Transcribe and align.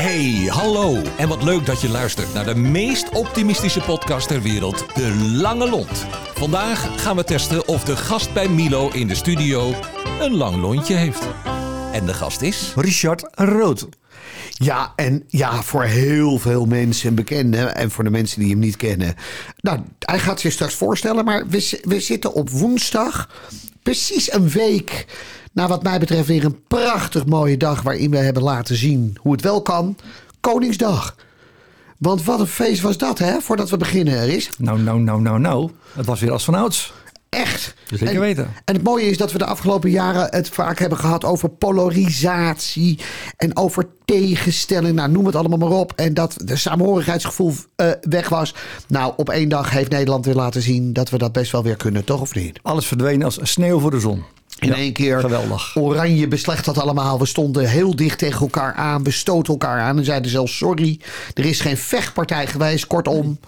Hey, 0.00 0.48
hallo. 0.48 1.02
En 1.16 1.28
wat 1.28 1.42
leuk 1.42 1.66
dat 1.66 1.80
je 1.80 1.88
luistert 1.88 2.34
naar 2.34 2.44
de 2.44 2.54
meest 2.54 3.08
optimistische 3.08 3.80
podcast 3.80 4.28
ter 4.28 4.42
wereld, 4.42 4.94
De 4.94 5.14
Lange 5.14 5.68
Lont. 5.68 6.06
Vandaag 6.34 7.02
gaan 7.02 7.16
we 7.16 7.24
testen 7.24 7.68
of 7.68 7.84
de 7.84 7.96
gast 7.96 8.32
bij 8.32 8.48
Milo 8.48 8.88
in 8.88 9.06
de 9.06 9.14
studio 9.14 9.74
een 10.20 10.34
lang 10.34 10.56
lontje 10.56 10.94
heeft. 10.94 11.28
En 11.92 12.06
de 12.06 12.14
gast 12.14 12.42
is... 12.42 12.72
Richard 12.76 13.28
Rood. 13.34 13.88
Ja, 14.50 14.92
en 14.96 15.24
ja, 15.28 15.62
voor 15.62 15.84
heel 15.84 16.38
veel 16.38 16.66
mensen 16.66 17.14
bekenden 17.14 17.74
en 17.74 17.90
voor 17.90 18.04
de 18.04 18.10
mensen 18.10 18.40
die 18.40 18.50
hem 18.50 18.58
niet 18.58 18.76
kennen. 18.76 19.14
Nou, 19.60 19.80
hij 19.98 20.18
gaat 20.18 20.40
zich 20.40 20.52
straks 20.52 20.74
voorstellen, 20.74 21.24
maar 21.24 21.48
we, 21.48 21.80
we 21.82 22.00
zitten 22.00 22.32
op 22.32 22.50
woensdag, 22.50 23.28
precies 23.82 24.32
een 24.32 24.48
week 24.48 25.06
na 25.52 25.68
wat 25.68 25.82
mij 25.82 25.98
betreft 25.98 26.26
weer 26.26 26.44
een 26.44 26.62
prachtig 26.68 27.26
mooie 27.26 27.56
dag 27.56 27.82
waarin 27.82 28.10
we 28.10 28.16
hebben 28.16 28.42
laten 28.42 28.76
zien 28.76 29.16
hoe 29.20 29.32
het 29.32 29.42
wel 29.42 29.62
kan. 29.62 29.96
Koningsdag. 30.40 31.16
Want 31.98 32.24
wat 32.24 32.40
een 32.40 32.46
feest 32.46 32.80
was 32.80 32.98
dat, 32.98 33.18
hè, 33.18 33.40
voordat 33.40 33.70
we 33.70 33.76
beginnen, 33.76 34.14
er 34.14 34.28
is. 34.28 34.50
Nou, 34.58 34.80
nou, 34.80 35.00
nou, 35.00 35.20
nou, 35.20 35.38
nou. 35.38 35.70
Het 35.92 36.06
was 36.06 36.20
weer 36.20 36.32
als 36.32 36.44
vanouds. 36.44 36.92
Echt. 37.28 37.74
Zeker 37.86 38.14
en, 38.14 38.20
weten. 38.20 38.44
En 38.64 38.74
het 38.74 38.82
mooie 38.82 39.10
is 39.10 39.16
dat 39.16 39.32
we 39.32 39.38
de 39.38 39.44
afgelopen 39.44 39.90
jaren 39.90 40.26
het 40.30 40.48
vaak 40.48 40.78
hebben 40.78 40.98
gehad 40.98 41.24
over 41.24 41.48
polarisatie 41.48 42.98
en 43.36 43.56
over 43.56 43.86
tegenstelling. 44.04 44.94
Nou, 44.94 45.10
noem 45.10 45.26
het 45.26 45.36
allemaal 45.36 45.58
maar 45.58 45.78
op. 45.78 45.92
En 45.96 46.14
dat 46.14 46.36
de 46.44 46.56
samenhorigheidsgevoel 46.56 47.52
eh, 47.76 47.90
weg 48.00 48.28
was. 48.28 48.54
Nou, 48.88 49.12
op 49.16 49.28
één 49.28 49.48
dag 49.48 49.70
heeft 49.70 49.90
Nederland 49.90 50.24
weer 50.24 50.34
laten 50.34 50.62
zien 50.62 50.92
dat 50.92 51.10
we 51.10 51.18
dat 51.18 51.32
best 51.32 51.52
wel 51.52 51.62
weer 51.62 51.76
kunnen, 51.76 52.04
toch 52.04 52.20
of 52.20 52.34
niet? 52.34 52.58
Alles 52.62 52.86
verdwenen 52.86 53.24
als 53.24 53.38
sneeuw 53.42 53.80
voor 53.80 53.90
de 53.90 54.00
zon. 54.00 54.24
In 54.60 54.68
Ja, 54.68 54.74
één 54.74 54.92
keer. 54.92 55.20
Geweldig. 55.20 55.76
Oranje 55.76 56.28
beslecht 56.28 56.64
dat 56.64 56.78
allemaal. 56.78 57.18
We 57.18 57.26
stonden 57.26 57.68
heel 57.68 57.96
dicht 57.96 58.18
tegen 58.18 58.40
elkaar 58.40 58.74
aan. 58.74 59.02
We 59.02 59.10
stoten 59.10 59.52
elkaar 59.52 59.80
aan 59.80 59.98
en 59.98 60.04
zeiden 60.04 60.30
zelfs 60.30 60.56
sorry. 60.56 61.00
Er 61.34 61.44
is 61.44 61.60
geen 61.60 61.76
vechtpartij 61.76 62.46
geweest. 62.46 62.86
Kortom, 62.86 63.38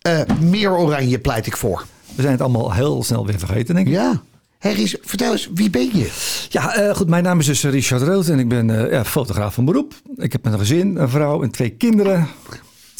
eh, 0.00 0.20
meer 0.40 0.76
oranje 0.76 1.18
pleit 1.18 1.46
ik 1.46 1.56
voor. 1.56 1.84
We 2.14 2.22
zijn 2.22 2.32
het 2.32 2.42
allemaal 2.42 2.72
heel 2.72 3.02
snel 3.02 3.26
weer 3.26 3.38
vergeten, 3.38 3.74
denk 3.74 3.86
ik. 3.86 3.92
Ja. 3.92 4.22
Hé, 4.58 4.70
Ries, 4.70 4.96
vertel 5.02 5.32
eens, 5.32 5.50
wie 5.54 5.70
ben 5.70 5.90
je? 5.94 6.10
Ja, 6.48 6.74
eh, 6.74 6.94
goed. 6.96 7.08
Mijn 7.08 7.22
naam 7.22 7.38
is 7.38 7.46
dus 7.46 7.64
Richard 7.64 8.02
Rood 8.02 8.28
en 8.28 8.38
ik 8.38 8.48
ben 8.48 8.84
eh, 8.84 8.92
ja, 8.92 9.04
fotograaf 9.04 9.54
van 9.54 9.64
beroep. 9.64 9.94
Ik 10.16 10.32
heb 10.32 10.44
een 10.46 10.58
gezin, 10.58 10.96
een 10.96 11.08
vrouw 11.08 11.42
en 11.42 11.50
twee 11.50 11.70
kinderen. 11.70 12.28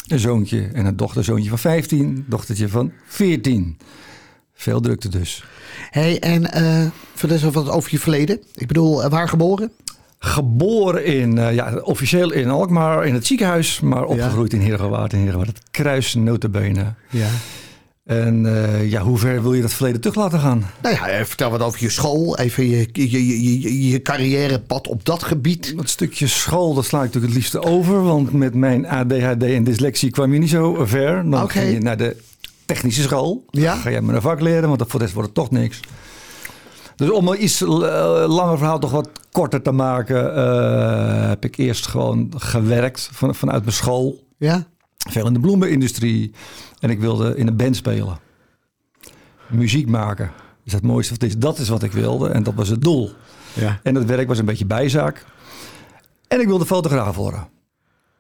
Een 0.09 0.19
zoontje 0.19 0.69
en 0.73 0.87
een 0.87 0.97
dochterzoontje 0.97 1.49
van 1.49 1.59
15, 1.59 2.25
dochtertje 2.29 2.69
van 2.69 2.93
14. 3.07 3.77
Veel 4.61 4.81
drukte 4.81 5.09
dus. 5.09 5.45
hey, 5.91 6.19
en 6.19 6.53
eh 6.53 6.87
vertel 7.15 7.37
eens 7.37 7.55
wat 7.55 7.71
over 7.71 7.91
je 7.91 7.99
verleden. 7.99 8.41
Ik 8.55 8.67
bedoel, 8.67 9.05
eh, 9.05 9.11
waar 9.11 9.29
geboren? 9.29 9.73
Geboren 10.19 11.05
in, 11.05 11.39
eh, 11.39 11.55
ja, 11.55 11.77
officieel 11.83 12.33
in 12.33 12.49
Alkmaar 12.49 13.07
in 13.07 13.15
het 13.15 13.27
ziekenhuis, 13.27 13.81
maar 13.81 14.05
opgegroeid 14.05 14.53
in 14.53 14.61
Heergewaard. 14.61 15.13
In 15.13 15.19
Heergewaard, 15.19 15.49
het 15.49 15.63
kruis 15.71 16.15
notabene. 16.15 16.95
Ja. 17.11 17.29
En 18.05 18.47
ja, 18.89 19.03
hoe 19.03 19.19
ver 19.19 19.43
wil 19.43 19.55
je 19.55 19.63
dat 19.63 19.73
verleden 19.73 20.01
terug 20.01 20.17
laten 20.17 20.41
gaan? 20.41 20.67
Nou 20.83 20.95
ja, 20.95 21.25
vertel 21.25 21.51
wat 21.51 21.63
over 21.63 21.83
je 21.83 21.91
school. 21.91 22.39
Even 22.39 22.69
je, 22.69 22.89
je, 22.93 23.11
je, 23.11 23.61
je, 23.61 23.89
je 23.89 24.03
carrièrepad 24.03 24.89
op 24.89 25.05
dat 25.05 25.23
gebied. 25.23 25.77
Dat 25.77 25.89
stukje 25.89 26.27
school, 26.27 26.75
dat 26.75 26.85
sla 26.85 26.99
ik 26.99 27.05
natuurlijk 27.05 27.33
het 27.33 27.43
liefste 27.43 27.63
over. 27.63 28.03
Want 28.03 28.33
met 28.33 28.55
mijn 28.55 28.87
ADHD 28.87 29.43
en 29.43 29.65
dyslexie 29.65 30.11
kwam 30.11 30.33
je 30.33 30.39
niet 30.39 30.51
zo 30.51 30.85
ver. 30.85 31.31
Dan 31.31 31.51
ging 31.51 31.73
je 31.73 31.81
naar 31.81 31.97
de 31.97 32.17
technische 32.75 33.03
school. 33.03 33.45
Ja. 33.51 33.75
Ga 33.75 33.91
jij 33.91 34.01
maar 34.01 34.15
een 34.15 34.23
vak 34.23 34.41
leren, 34.41 34.69
want 34.69 34.83
voor 34.87 34.99
de 34.99 35.05
rest 35.05 35.13
wordt 35.13 35.29
het 35.29 35.39
toch 35.39 35.51
niks. 35.51 35.81
Dus 36.97 37.11
om 37.11 37.29
een 37.29 37.43
iets 37.43 37.63
eh, 37.63 38.25
langer 38.29 38.59
verhaal 38.59 38.79
toch 38.79 38.91
wat 38.91 39.11
korter 39.33 39.63
te 39.63 39.71
maken... 39.71 40.35
eh, 40.35 41.29
heb 41.29 41.45
ik 41.45 41.57
eerst 41.57 41.87
gewoon 41.87 42.33
gewerkt 42.37 43.09
van, 43.13 43.35
vanuit 43.35 43.63
mijn 43.63 43.75
school. 43.75 44.27
Ja? 44.37 44.67
Veel 44.97 45.27
in 45.27 45.33
de 45.33 45.41
bloemenindustrie. 45.41 46.33
En 46.81 46.91
ik 46.91 47.01
wilde 47.01 47.37
in 47.37 47.47
een 47.47 47.57
band 47.57 47.77
spelen. 47.77 48.19
Muziek 49.47 49.89
maken. 49.89 50.31
is 50.65 50.73
het 50.73 50.83
mooiste 50.83 51.13
wat 51.13 51.23
het 51.23 51.31
is. 51.31 51.39
Dat 51.39 51.59
is 51.59 51.69
wat 51.69 51.83
ik 51.83 51.93
wilde 51.93 52.29
en 52.29 52.43
dat 52.43 52.55
was 52.55 52.69
het 52.69 52.83
doel. 52.83 53.11
Ja. 53.53 53.81
En 53.83 53.95
dat 53.95 54.05
werk 54.05 54.29
was 54.29 54.39
een 54.39 54.45
beetje 54.45 54.67
bijzaak. 54.67 55.25
En 56.29 56.41
ik 56.41 56.47
wilde 56.47 56.67
fotograaf 56.67 57.17
worden. 57.17 57.49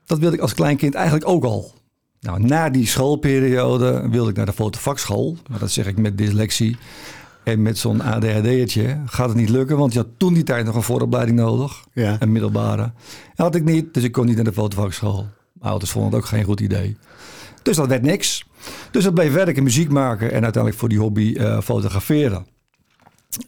Dat 0.06 0.19
wilde 0.19 0.37
ik 0.37 0.43
als 0.43 0.55
kleinkind 0.55 0.94
eigenlijk 0.94 1.28
ook 1.28 1.44
al. 1.44 1.75
Nou, 2.21 2.41
na 2.41 2.71
die 2.71 2.87
schoolperiode 2.87 4.09
wilde 4.11 4.31
ik 4.31 4.37
naar 4.37 4.47
de 4.47 4.53
fotovakschool. 4.53 5.37
Maar 5.51 5.59
dat 5.59 5.71
zeg 5.71 5.87
ik 5.87 5.99
met 5.99 6.19
dyslexie. 6.19 6.77
En 7.45 7.63
met 7.63 7.79
zo'n 7.79 8.01
ADHD'tje 8.01 9.01
gaat 9.07 9.29
het 9.29 9.37
niet 9.37 9.49
lukken. 9.49 9.77
Want 9.77 9.93
je 9.93 9.99
had 9.99 10.09
toen 10.17 10.35
die 10.35 10.43
tijd 10.43 10.65
nog 10.65 10.75
een 10.75 10.83
vooropleiding 10.83 11.39
nodig. 11.39 11.85
Ja. 11.93 12.17
Een 12.19 12.33
middelbare. 12.33 12.93
Dat 13.35 13.47
had 13.47 13.55
ik 13.55 13.65
niet, 13.65 13.95
dus 13.95 14.03
ik 14.03 14.13
kon 14.13 14.27
niet 14.27 14.35
naar 14.35 14.45
de 14.45 14.53
fotovakschool. 14.53 15.27
Mijn 15.53 15.71
ouders 15.71 15.91
vonden 15.91 16.11
het 16.11 16.21
ook 16.21 16.27
geen 16.27 16.45
goed 16.45 16.61
idee. 16.61 16.97
Dus 17.63 17.77
dat 17.77 17.89
werd 17.89 18.03
niks. 18.03 18.47
Dus 18.91 19.05
dat 19.05 19.15
bleef 19.15 19.33
werken, 19.33 19.63
muziek 19.63 19.91
maken 19.91 20.33
en 20.33 20.43
uiteindelijk 20.43 20.77
voor 20.77 20.89
die 20.89 20.99
hobby 20.99 21.35
eh, 21.35 21.61
fotograferen. 21.61 22.47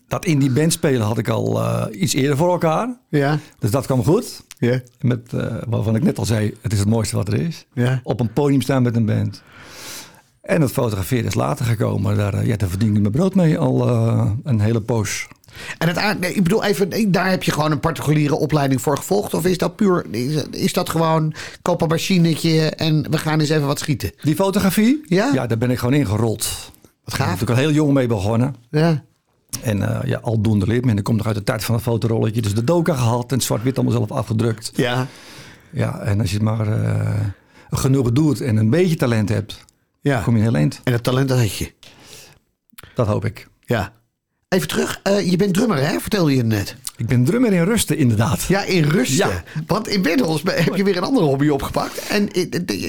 Dat 0.09 0.25
in 0.25 0.39
die 0.39 0.51
band 0.51 0.73
spelen 0.73 1.07
had 1.07 1.19
ik 1.19 1.29
al 1.29 1.61
eh, 1.63 2.01
iets 2.03 2.15
eerder 2.15 2.37
voor 2.37 2.51
elkaar. 2.53 2.97
Ja. 3.09 3.39
Dus 3.59 3.71
dat 3.71 3.87
kwam 3.87 4.05
goed. 4.05 4.43
Ja. 4.59 4.81
Met, 5.01 5.33
eh, 5.33 5.47
waarvan 5.69 5.97
ik 5.97 6.03
net 6.03 6.19
al 6.19 6.25
zei, 6.25 6.55
het 6.61 6.73
is 6.73 6.79
het 6.79 6.89
mooiste 6.89 7.17
wat 7.17 7.29
er 7.29 7.41
is. 7.41 7.67
Ja. 7.73 8.01
Op 8.03 8.21
een 8.21 8.33
podium 8.33 8.61
staan 8.61 8.83
met 8.83 8.97
een 8.97 9.07
band. 9.07 9.43
En 10.43 10.61
het 10.61 10.71
fotograferen 10.73 11.25
is 11.27 11.35
later 11.35 11.65
gekomen. 11.65 12.17
Daar, 12.17 12.35
eh, 12.35 12.47
ja, 12.47 12.57
daar 12.57 12.69
verdien 12.69 12.95
ik 12.95 13.01
mijn 13.01 13.13
brood 13.13 13.35
mee 13.35 13.59
al 13.59 13.89
een 14.45 14.61
hele 14.61 14.81
poos. 14.81 15.27
En 15.79 15.89
het, 15.89 16.21
nee, 16.21 16.35
ik 16.35 16.43
bedoel 16.43 16.65
even, 16.65 17.13
daar 17.13 17.31
heb 17.31 17.43
je 17.43 17.53
gewoon 17.53 17.71
een 17.73 17.81
particuliere 17.81 18.35
opleiding 18.35 18.81
voor 18.81 18.97
gevolgd? 18.97 19.35
Of 19.35 19.45
is 19.47 19.59
dat 19.59 19.77
puur, 19.77 20.07
is, 20.11 20.45
is 20.51 20.73
dat 20.73 20.89
gewoon, 20.91 21.35
koop 21.63 21.81
een 21.83 21.89
machinetje 21.89 22.61
en 22.71 23.11
we 23.11 23.19
gaan 23.19 23.41
eens 23.41 23.49
even 23.49 23.67
wat 23.67 23.79
schieten? 23.79 24.11
Die 24.23 24.35
fotografie, 24.35 25.03
Ja? 25.07 25.31
ja 25.35 25.47
daar 25.47 25.59
ben 25.59 25.71
ik 25.71 25.79
gewoon 25.79 25.95
ingerold. 25.95 26.71
Wat 27.05 27.19
Daar 27.19 27.27
gaaf. 27.27 27.35
ben 27.39 27.43
ik 27.43 27.51
al 27.55 27.61
heel 27.61 27.71
jong 27.73 27.93
mee 27.93 28.07
begonnen. 28.07 28.55
Ja. 28.71 29.05
En 29.63 29.83
eh, 30.01 30.09
ja, 30.09 30.19
aldoende 30.19 30.67
leert 30.67 30.85
men. 30.85 30.99
Ik 30.99 31.05
kom 31.05 31.17
nog 31.17 31.27
uit 31.27 31.35
de 31.35 31.43
tijd 31.45 31.65
van 31.65 31.75
het 31.75 31.85
fotorolletje. 31.85 32.43
Dus 32.43 32.55
de 32.55 32.65
doka 32.65 32.95
gehad 32.95 33.33
en 33.33 33.41
zwart-wit 33.41 33.77
allemaal 33.79 33.95
zelf 33.97 34.11
afgedrukt. 34.11 34.71
Ja. 34.75 35.07
Ja, 35.71 35.99
en 36.01 36.21
als 36.21 36.31
je 36.31 36.35
het 36.37 36.45
maar 36.45 36.67
eh, 36.85 37.21
genoeg 37.71 38.13
doet 38.13 38.41
en 38.41 38.57
een 38.57 38.71
beetje 38.71 38.97
talent 38.97 39.29
hebt, 39.29 39.65
Ja. 40.01 40.21
kom 40.23 40.33
je 40.37 40.39
een 40.39 40.47
heel 40.47 40.57
eind. 40.57 40.81
En 40.85 40.93
dat 40.93 41.03
talent 41.03 41.29
dat 41.29 41.39
had 41.39 41.57
je. 41.57 41.73
Dat 42.95 43.07
hoop 43.07 43.25
ik. 43.25 43.49
Ja. 43.61 43.93
Even 44.53 44.69
terug, 44.69 45.01
eh, 45.03 45.31
je 45.31 45.37
bent 45.37 45.55
drummer 45.55 45.89
hè, 45.89 46.01
vertelde 46.01 46.35
je 46.37 46.43
net. 46.45 46.77
Ik 46.97 47.07
ben 47.07 47.25
drummer 47.25 47.53
in 47.53 47.65
rusten, 47.65 47.97
inderdaad. 47.97 48.43
Ja, 48.43 48.63
in 48.65 48.83
rusten. 48.85 49.17
Ja. 49.29 49.43
Want 49.67 49.89
inmiddels 49.89 50.43
heb 50.45 50.75
je 50.77 50.85
weer 50.85 50.97
een 50.97 51.03
andere 51.03 51.27
hobby 51.27 51.49
opgepakt. 51.49 51.99
En 52.09 52.29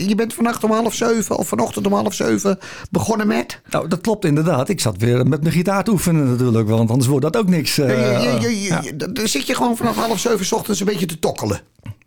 je 0.08 0.14
bent 0.16 0.34
vannacht 0.34 0.64
om 0.64 0.72
half 0.72 0.94
zeven 0.94 1.38
of 1.38 1.48
vanochtend 1.48 1.86
om 1.86 1.94
half 1.94 2.14
zeven 2.14 2.58
begonnen 2.92 3.28
met... 3.28 3.62
Nou, 3.70 3.88
dat 3.88 4.02
klopt 4.02 4.26
inderdaad. 4.26 4.70
Ik 4.70 4.80
zat 4.80 4.98
weer 4.98 5.28
met 5.28 5.42
mijn 5.42 5.54
gitaar 5.54 5.84
te 5.84 5.92
oefenen 5.92 6.30
natuurlijk. 6.30 6.70
Want 6.70 6.90
anders 6.90 7.08
wordt 7.10 7.26
dat 7.26 7.38
ook 7.38 7.50
niks. 7.50 7.78
eh, 7.78 7.88
je, 8.24 8.30
je, 8.30 8.40
je, 8.50 8.62
je- 8.62 8.68
ja. 8.68 8.82
je- 8.84 8.96
dan 8.96 9.28
zit 9.28 9.48
je 9.48 9.56
gewoon 9.56 9.78
vanaf 9.78 9.96
half 9.96 10.20
zeven 10.20 10.46
's 10.46 10.52
ochtends 10.52 10.80
een 10.80 10.86
beetje 10.86 11.06
te 11.06 11.20
tokkelen. 11.20 11.62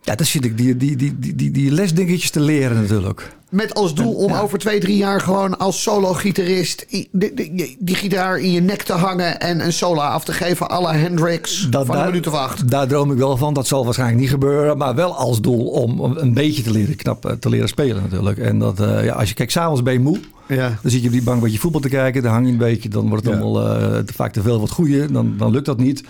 Ja, 0.06 0.14
dan 0.14 0.26
zit 0.26 0.44
ik 0.44 0.58
die, 0.58 0.76
die, 0.76 0.96
die, 0.96 1.18
die, 1.18 1.50
die, 1.50 1.70
lesdingetjes 1.70 2.30
te 2.30 2.40
leren 2.40 2.80
natuurlijk. 2.80 3.34
Met 3.50 3.74
als 3.74 3.94
doel 3.94 4.14
om 4.14 4.32
over 4.32 4.58
twee, 4.58 4.80
drie 4.80 4.96
jaar 4.96 5.20
gewoon 5.20 5.58
als 5.58 5.82
solo-gitarist 5.82 6.86
die, 6.88 7.08
die, 7.12 7.76
die 7.78 7.94
gitaar 7.94 8.38
in 8.38 8.52
je 8.52 8.60
nek 8.60 8.82
te 8.82 8.92
hangen 8.92 9.40
en 9.40 9.64
een 9.64 9.72
solo 9.72 10.00
af 10.00 10.24
te 10.24 10.32
geven 10.32 10.70
à 10.70 10.80
la 10.80 10.94
Hendrix 10.94 11.68
van 11.70 11.96
een 11.96 12.04
minuut 12.06 12.26
of 12.26 12.34
acht. 12.34 12.70
Daar 12.70 12.86
droom 12.86 13.12
ik 13.12 13.18
wel 13.18 13.36
van. 13.36 13.54
Dat 13.54 13.66
zal 13.66 13.84
waarschijnlijk 13.84 14.20
niet 14.20 14.30
gebeuren. 14.30 14.78
Maar 14.78 14.94
wel 14.94 15.14
als 15.16 15.40
doel 15.40 15.66
om 15.66 16.00
een 16.16 16.34
beetje 16.34 16.62
te 16.62 16.70
leren 16.70 16.96
knap 16.96 17.26
eh, 17.26 17.32
te 17.32 17.48
leren 17.48 17.68
spelen 17.68 18.02
natuurlijk. 18.02 18.38
En 18.38 18.58
dat, 18.58 18.80
eh, 18.80 19.04
ja, 19.04 19.14
als 19.14 19.28
je 19.28 19.34
kijkt, 19.34 19.52
s'avonds 19.52 19.82
ben 19.82 19.92
je 19.92 20.00
moe. 20.00 20.18
Ja. 20.48 20.78
Dan 20.82 20.90
zit 20.90 21.00
je 21.00 21.06
op 21.06 21.12
die 21.12 21.22
bank 21.22 21.36
een 21.36 21.42
beetje 21.42 21.58
voetbal 21.58 21.80
te 21.80 21.88
kijken. 21.88 22.22
Dan 22.22 22.32
hang 22.32 22.46
je 22.46 22.52
een 22.52 22.58
beetje. 22.58 22.88
Dan 22.88 23.08
wordt 23.08 23.24
het 23.24 23.34
Ja. 23.34 23.40
allemaal 23.40 23.68
eh, 23.68 23.98
te 23.98 24.12
vaak 24.12 24.32
te 24.32 24.42
veel 24.42 24.60
wat 24.60 24.70
goede. 24.70 25.12
Dan, 25.12 25.34
dan 25.36 25.50
lukt 25.50 25.66
dat 25.66 25.78
niet. 25.78 26.02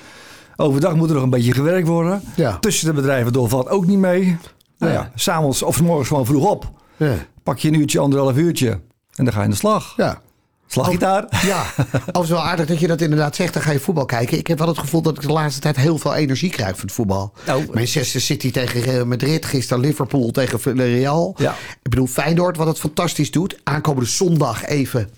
Overdag 0.57 0.95
moet 0.95 1.09
er 1.09 1.15
nog 1.15 1.25
een 1.25 1.31
beetje 1.31 1.53
gewerkt 1.53 1.89
worden. 1.89 2.23
Ja. 2.37 2.59
Tussen 2.59 2.87
de 2.87 2.93
bedrijven 2.93 3.33
door 3.33 3.49
valt 3.49 3.69
ook 3.69 3.87
niet 3.87 3.99
mee. 3.99 4.37
Nou 4.79 4.93
ja, 4.93 5.11
s'avonds 5.15 5.63
of 5.63 5.77
's 5.77 5.81
morgens 5.81 6.09
gewoon 6.09 6.27
vroeg 6.27 6.51
op. 6.51 6.71
Ja. 6.97 7.15
Pak 7.43 7.59
je 7.59 7.69
een 7.69 7.75
uurtje, 7.81 7.99
anderhalf 7.99 8.37
uurtje. 8.37 8.69
En 9.15 9.25
dan 9.25 9.33
ga 9.33 9.39
je 9.39 9.45
aan 9.45 9.51
de 9.51 9.57
slag. 9.57 9.95
ja. 9.97 10.25
Slaggitaar. 10.69 11.43
Ja, 11.47 11.63
overigens 11.93 12.29
wel 12.29 12.43
aardig 12.43 12.67
dat 12.67 12.81
je 12.81 12.87
dat 12.87 13.01
inderdaad 13.01 13.37
zegt. 13.37 13.53
Dan 13.53 13.63
ga 13.63 13.71
je 13.71 13.81
voetbal 13.81 14.05
kijken. 14.05 14.39
Ik 14.39 14.47
heb 14.47 14.59
wel 14.59 14.69
het 14.69 14.79
gevoel 14.79 15.03
dat 15.03 15.17
ik 15.17 15.23
de 15.23 15.33
laatste 15.33 15.61
tijd 15.61 15.77
heel 15.77 15.99
veel 15.99 16.15
energie 16.15 16.51
krijg 16.51 16.71
van 16.77 16.85
het 16.87 16.93
voetbal. 16.93 17.33
Nou, 17.47 17.67
Manchester 17.73 18.21
City 18.21 18.51
tegen 18.51 18.81
Real 18.81 19.07
Madrid. 19.07 19.45
Gisteren 19.45 19.83
Liverpool 19.83 20.31
tegen 20.31 20.61
Villarreal. 20.61 21.35
Ja. 21.39 21.51
Ik 21.83 21.91
bedoel 21.91 22.07
Feyenoord 22.07 22.57
wat 22.57 22.67
het 22.67 22.79
fantastisch 22.79 23.31
doet. 23.31 23.59
Aankomende 23.63 24.09
zondag 24.09 24.65
even 24.65 25.11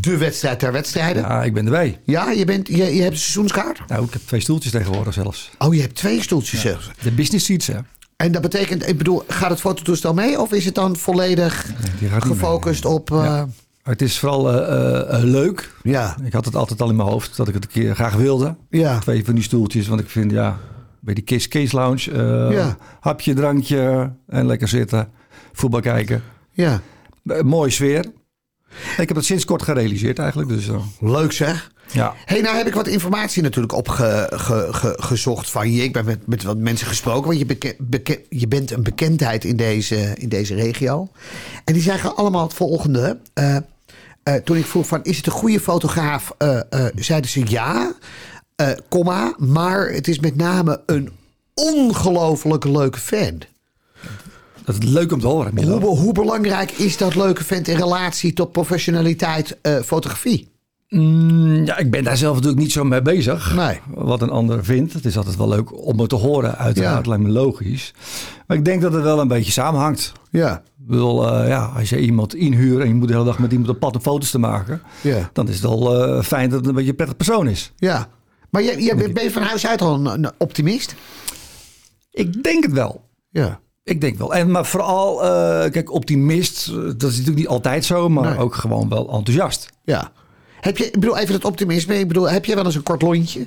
de 0.00 0.16
wedstrijd 0.16 0.58
ter 0.58 0.72
wedstrijden. 0.72 1.22
Ja, 1.22 1.28
Ja, 1.28 1.42
ik 1.42 1.54
ben 1.54 1.64
erbij. 1.64 2.00
je, 2.04 2.42
bent, 2.44 2.68
je, 2.68 2.76
je 2.76 2.82
hebt 3.02 3.12
een 3.12 3.18
seizoenskaart? 3.18 3.80
Nou, 3.88 4.04
ik 4.04 4.12
heb 4.12 4.22
twee 4.26 4.40
stoeltjes 4.40 4.72
tegenwoordig 4.72 5.12
zelfs. 5.14 5.50
Oh, 5.58 5.74
je 5.74 5.80
hebt 5.80 5.94
twee 5.94 6.22
stoeltjes 6.22 6.60
zelfs. 6.60 6.90
De 7.02 7.10
business 7.10 7.44
seats, 7.46 7.66
hè. 7.66 7.78
En 8.16 8.32
dat 8.32 8.42
betekent, 8.42 8.88
ik 8.88 8.98
bedoel, 8.98 9.22
gaat 9.28 9.50
het 9.50 9.60
fototoestel 9.60 10.14
mee? 10.14 10.40
Of 10.40 10.52
is 10.52 10.64
het 10.64 10.74
dan 10.74 10.96
volledig 10.96 11.66
gefocust 12.18 12.84
op... 12.84 13.10
eh, 13.10 13.16
Ja. 13.24 13.48
Het 13.82 14.02
is 14.02 14.18
vooral 14.18 14.52
eh, 14.52 15.00
eh, 15.18 15.22
leuk. 15.24 15.74
ja. 15.82 16.16
Ik 16.24 16.32
had 16.32 16.44
het 16.44 16.56
altijd 16.56 16.80
al 16.82 16.88
in 16.90 16.96
mijn 16.96 17.08
hoofd 17.08 17.36
dat 17.36 17.48
ik 17.48 17.54
het 17.54 17.64
een 17.64 17.70
keer 17.70 17.94
graag 17.94 18.14
wilde. 18.14 18.56
Ja. 18.70 18.98
Twee 18.98 19.24
van 19.24 19.34
die 19.34 19.44
stoeltjes, 19.44 19.86
want 19.86 20.00
ik 20.00 20.08
vind 20.10 20.30
ja, 20.30 20.58
Bij 21.00 21.14
die 21.14 21.24
Kiss 21.24 21.48
Kiss 21.48 21.72
Lounge. 21.72 22.16
Ja. 22.52 22.76
Hapje, 23.00 23.34
drankje 23.34 24.12
en 24.28 24.46
lekker 24.46 24.68
zitten. 24.68 25.08
Voetbal 25.52 25.80
kijken. 25.80 26.22
Ja. 26.52 26.80
Mooie 27.42 27.70
sfeer. 27.70 28.04
Ik 28.98 29.08
heb 29.08 29.16
het 29.16 29.24
sinds 29.24 29.44
kort 29.44 29.62
gerealiseerd 29.62 30.18
eigenlijk. 30.18 30.48
Dus 30.48 30.68
eh, 30.68 30.76
Leuk 31.00 31.32
zeg. 31.32 31.70
ja. 31.92 32.14
hey, 32.24 32.40
nou 32.40 32.56
heb 32.56 32.66
ik 32.66 32.74
wat 32.74 32.86
informatie 32.86 33.42
natuurlijk 33.42 33.72
opgezocht 33.72 35.50
van 35.50 35.72
je. 35.72 35.82
Ik 35.82 35.92
ben 35.92 36.04
met, 36.04 36.26
met 36.26 36.42
wat 36.42 36.56
mensen 36.56 36.86
gesproken, 36.86 37.26
want 37.26 37.38
je, 37.38 37.46
beke- 37.46 37.76
beke- 37.78 38.22
je 38.28 38.48
bent 38.48 38.70
een 38.70 38.82
bekendheid 38.82 39.44
in 39.44 39.56
deze, 39.56 40.12
in 40.14 40.28
deze 40.28 40.54
regio. 40.54 41.08
En 41.64 41.72
die 41.74 41.82
zeggen 41.82 42.16
allemaal 42.16 42.42
het 42.42 42.54
volgende. 42.54 43.18
Eh, 43.34 43.56
eh, 44.22 44.34
toen 44.34 44.56
ik 44.56 44.66
vroeg 44.66 44.86
van, 44.86 45.02
is 45.02 45.16
het 45.16 45.26
een 45.26 45.32
goede 45.32 45.60
fotograaf? 45.60 46.32
Zeiden 46.94 47.30
ze 47.30 47.42
ja, 47.48 47.94
komma, 48.88 49.34
maar 49.38 49.88
het 49.88 50.08
is 50.08 50.18
met 50.20 50.36
name 50.36 50.82
een 50.86 51.10
ongelooflijk 51.54 52.64
leuke 52.64 52.98
fan. 52.98 53.38
Dat 54.64 54.74
is 54.82 54.88
leuk 54.88 55.12
om 55.12 55.20
te 55.20 55.26
horen. 55.26 55.54
Milo. 55.54 55.80
Hoe, 55.80 55.98
hoe 55.98 56.12
belangrijk 56.12 56.70
is 56.70 56.96
dat 56.96 57.14
leuke 57.14 57.44
vent 57.44 57.68
in 57.68 57.76
relatie 57.76 58.32
tot 58.32 58.52
professionaliteit 58.52 59.58
eh, 59.62 59.76
fotografie? 59.80 60.52
Mm, 60.88 61.64
ja, 61.64 61.76
ik 61.76 61.90
ben 61.90 62.04
daar 62.04 62.16
zelf 62.16 62.34
natuurlijk 62.34 62.62
niet 62.62 62.72
zo 62.72 62.84
mee 62.84 63.02
bezig. 63.02 63.54
Nee. 63.54 63.80
Wat 63.94 64.22
een 64.22 64.30
ander 64.30 64.64
vindt. 64.64 64.92
Het 64.92 65.04
is 65.04 65.16
altijd 65.16 65.36
wel 65.36 65.48
leuk 65.48 65.86
om 65.86 65.98
het 66.00 66.08
te 66.08 66.14
horen. 66.16 66.56
Uiteraard 66.58 67.04
Ja. 67.04 67.10
lijkt 67.10 67.24
me 67.24 67.30
logisch. 67.30 67.94
Maar 68.46 68.56
ik 68.56 68.64
denk 68.64 68.82
dat 68.82 68.92
het 68.92 69.02
wel 69.02 69.20
een 69.20 69.28
beetje 69.28 69.52
samenhangt. 69.52 70.12
Ja, 70.30 70.56
Ik 70.78 70.86
bedoel, 70.86 71.28
eh, 71.32 71.48
ja, 71.48 71.64
als 71.76 71.88
je 71.88 72.00
iemand 72.00 72.34
inhuurt 72.34 72.80
en 72.82 72.88
je 72.88 72.94
moet 72.94 73.08
de 73.08 73.12
hele 73.14 73.26
dag 73.26 73.38
met 73.38 73.50
iemand 73.52 73.70
op 73.70 73.78
pad 73.78 73.94
om 73.94 74.00
foto's 74.00 74.30
te 74.30 74.38
maken. 74.38 74.82
ja. 75.00 75.30
Dan 75.32 75.48
is 75.48 75.54
het 75.54 75.62
wel 75.62 76.04
eh, 76.04 76.22
fijn 76.22 76.48
dat 76.50 76.58
het 76.58 76.68
een 76.68 76.74
beetje 76.74 76.90
een 76.90 76.96
prettig 76.96 77.16
persoon 77.16 77.48
is. 77.48 77.72
Ja. 77.76 78.08
Maar 78.50 78.62
jij, 78.62 78.82
jij 78.82 78.96
bent- 78.96 79.14
ben 79.14 79.24
je 79.24 79.30
van 79.30 79.42
huis 79.42 79.66
uit 79.66 79.80
al 79.82 79.94
een, 79.94 80.06
een 80.06 80.30
optimist? 80.38 80.94
Ik 82.10 82.42
denk 82.42 82.62
het 82.62 82.72
wel. 82.72 83.04
Ja. 83.30 83.60
Ik 83.84 84.00
denk 84.00 84.18
wel. 84.18 84.34
En, 84.34 84.50
maar 84.50 84.66
vooral, 84.66 85.24
eh, 85.24 85.70
kijk, 85.70 85.92
optimist, 85.92 86.68
eh, 86.68 86.74
dat 86.74 87.02
is 87.02 87.10
natuurlijk 87.10 87.36
niet 87.36 87.48
altijd 87.48 87.84
zo, 87.84 88.08
maar 88.08 88.30
Nee. 88.30 88.38
ook 88.38 88.54
gewoon 88.54 88.88
wel 88.88 89.10
enthousiast. 89.12 89.70
Ja. 89.84 90.12
Heb 90.60 90.76
je, 90.78 90.84
ik 90.86 90.92
bedoel, 91.00 91.18
even 91.18 91.34
het 91.34 91.44
optimisme. 91.44 91.98
Ik 91.98 92.08
bedoel, 92.08 92.30
heb 92.30 92.44
je 92.44 92.54
wel 92.54 92.64
eens 92.64 92.74
een 92.74 92.82
kort 92.82 93.02
lontje? 93.02 93.46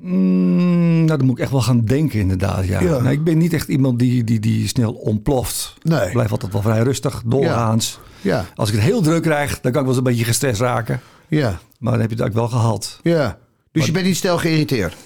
Mm, 0.00 1.04
nou, 1.04 1.18
dan 1.18 1.26
moet 1.26 1.36
ik 1.36 1.42
echt 1.42 1.50
wel 1.52 1.60
gaan 1.62 1.84
denken, 1.84 2.18
inderdaad. 2.20 2.66
Ja. 2.66 2.80
Ja. 2.80 2.98
Nee, 3.00 3.12
ik 3.12 3.24
ben 3.24 3.38
niet 3.38 3.52
echt 3.52 3.68
iemand 3.68 3.98
die, 3.98 4.24
die, 4.24 4.40
die 4.40 4.68
snel 4.68 4.92
ontploft. 4.92 5.74
Nee. 5.82 6.06
Ik 6.06 6.12
blijf 6.12 6.30
altijd 6.30 6.52
wel 6.52 6.62
vrij 6.62 6.82
rustig, 6.82 7.22
doorgaans. 7.26 7.98
Ja. 8.20 8.44
Als 8.54 8.68
ik 8.68 8.74
het 8.74 8.84
heel 8.84 9.00
druk 9.02 9.22
krijg, 9.22 9.60
dan 9.60 9.72
kan 9.72 9.80
ik 9.80 9.86
wel 9.86 9.86
eens 9.86 9.96
een 9.96 10.02
beetje 10.02 10.24
gestrest 10.24 10.60
raken. 10.60 11.00
Ja. 11.28 11.58
Maar 11.78 11.92
dan 11.92 12.00
heb 12.00 12.10
je 12.10 12.16
het 12.16 12.24
eigenlijk 12.24 12.34
wel 12.34 12.60
gehad. 12.60 12.98
Ja. 13.02 13.38
Dus 13.72 13.86
je 13.86 13.92
bent 13.92 14.04
niet 14.06 14.16
snel 14.16 14.38
geïrriteerd? 14.38 14.96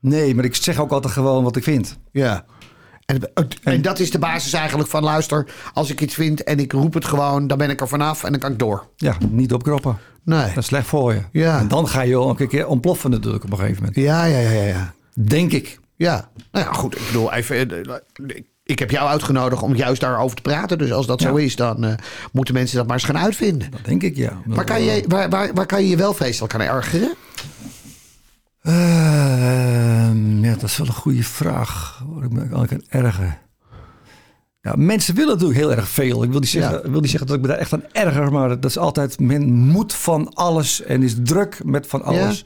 Nee, 0.00 0.34
maar 0.34 0.44
ik 0.44 0.54
zeg 0.54 0.78
ook 0.80 0.90
altijd 0.90 1.12
gewoon 1.12 1.44
wat 1.44 1.56
ik 1.56 1.62
vind. 1.62 1.98
Ja. 2.12 2.44
En, 3.06 3.20
en 3.62 3.82
dat 3.82 3.98
is 3.98 4.10
de 4.10 4.18
basis 4.18 4.52
eigenlijk 4.52 4.88
van 4.88 5.02
luister. 5.02 5.46
Als 5.72 5.90
ik 5.90 6.00
iets 6.00 6.14
vind 6.14 6.42
en 6.42 6.58
ik 6.58 6.72
roep 6.72 6.94
het 6.94 7.04
gewoon, 7.04 7.46
dan 7.46 7.58
ben 7.58 7.70
ik 7.70 7.80
er 7.80 7.88
vanaf 7.88 8.24
en 8.24 8.30
dan 8.30 8.40
kan 8.40 8.52
ik 8.52 8.58
door. 8.58 8.86
Ja, 8.96 9.16
niet 9.30 9.52
opkroppen. 9.52 9.98
Nee. 10.24 10.46
Dat 10.48 10.56
is 10.56 10.66
slecht 10.66 10.86
voor 10.86 11.12
je. 11.14 11.20
Ja. 11.32 11.58
En 11.58 11.68
dan 11.68 11.88
ga 11.88 12.00
je 12.00 12.16
ook 12.16 12.40
een 12.40 12.48
keer 12.48 12.66
ontploffen 12.66 13.10
natuurlijk 13.10 13.44
op 13.44 13.50
een 13.50 13.58
gegeven 13.58 13.78
moment. 13.78 13.96
Ja, 13.96 14.24
ja, 14.24 14.38
ja, 14.38 14.50
ja, 14.50 14.62
ja. 14.62 14.94
Denk 15.14 15.52
ik. 15.52 15.78
Ja. 15.96 16.28
Nou 16.52 16.64
ja, 16.66 16.72
goed. 16.72 16.96
Ik 16.96 17.06
bedoel, 17.06 17.32
even. 17.32 17.84
eh, 17.86 17.94
Ik 18.64 18.78
heb 18.78 18.90
jou 18.90 19.08
uitgenodigd 19.08 19.62
om 19.62 19.74
juist 19.74 20.00
daarover 20.00 20.36
te 20.36 20.42
praten. 20.42 20.78
Dus 20.78 20.92
als 20.92 21.06
dat 21.06 21.20
zo 21.20 21.34
is, 21.34 21.56
dan 21.56 21.84
eh, 21.84 21.94
moeten 22.32 22.54
mensen 22.54 22.76
dat 22.76 22.86
maar 22.86 22.94
eens 22.96 23.04
gaan 23.04 23.18
uitvinden. 23.18 23.70
Dat 23.70 23.84
denk 23.84 24.02
ik, 24.02 24.16
ja. 24.16 24.40
Waar 24.46 24.64
kan 24.64 24.82
je, 24.82 25.04
waar, 25.08 25.28
waar, 25.28 25.50
waar 25.54 25.66
kan 25.66 25.82
je 25.82 25.88
je 25.88 25.96
wel 25.96 26.14
vreselijk 26.14 26.54
aan 26.54 26.60
ergeren? 26.60 27.14
Ehm, 28.62 30.44
ja, 30.44 30.53
dat 30.64 30.72
is 30.72 30.78
wel 30.78 30.86
een 30.86 31.02
goede 31.02 31.22
vraag. 31.22 32.02
Waar 32.08 32.24
ik 32.24 32.30
me 32.32 32.46
aan 32.56 32.66
kan 32.66 32.82
ergeren. 32.88 33.38
Ja, 34.60 34.74
mensen 34.76 35.14
willen 35.14 35.32
natuurlijk 35.32 35.58
heel 35.60 35.72
erg 35.72 35.88
veel. 35.88 36.22
Ik 36.22 36.30
wil 36.30 36.40
niet 36.40 36.48
zeggen, 36.48 36.80
Ja. 36.84 36.90
wil 36.90 37.00
niet 37.00 37.10
zeggen 37.10 37.28
dat 37.28 37.36
ik 37.36 37.42
me 37.42 37.48
daar 37.48 37.58
echt 37.58 37.72
aan 37.72 37.84
erger, 37.92 38.32
maar 38.32 38.48
dat 38.48 38.64
is 38.64 38.78
altijd, 38.78 39.20
men 39.20 39.52
moet 39.52 39.94
van 39.94 40.34
alles 40.34 40.82
en 40.82 41.02
is 41.02 41.14
druk 41.22 41.60
met 41.64 41.86
van 41.86 42.02
alles. 42.02 42.44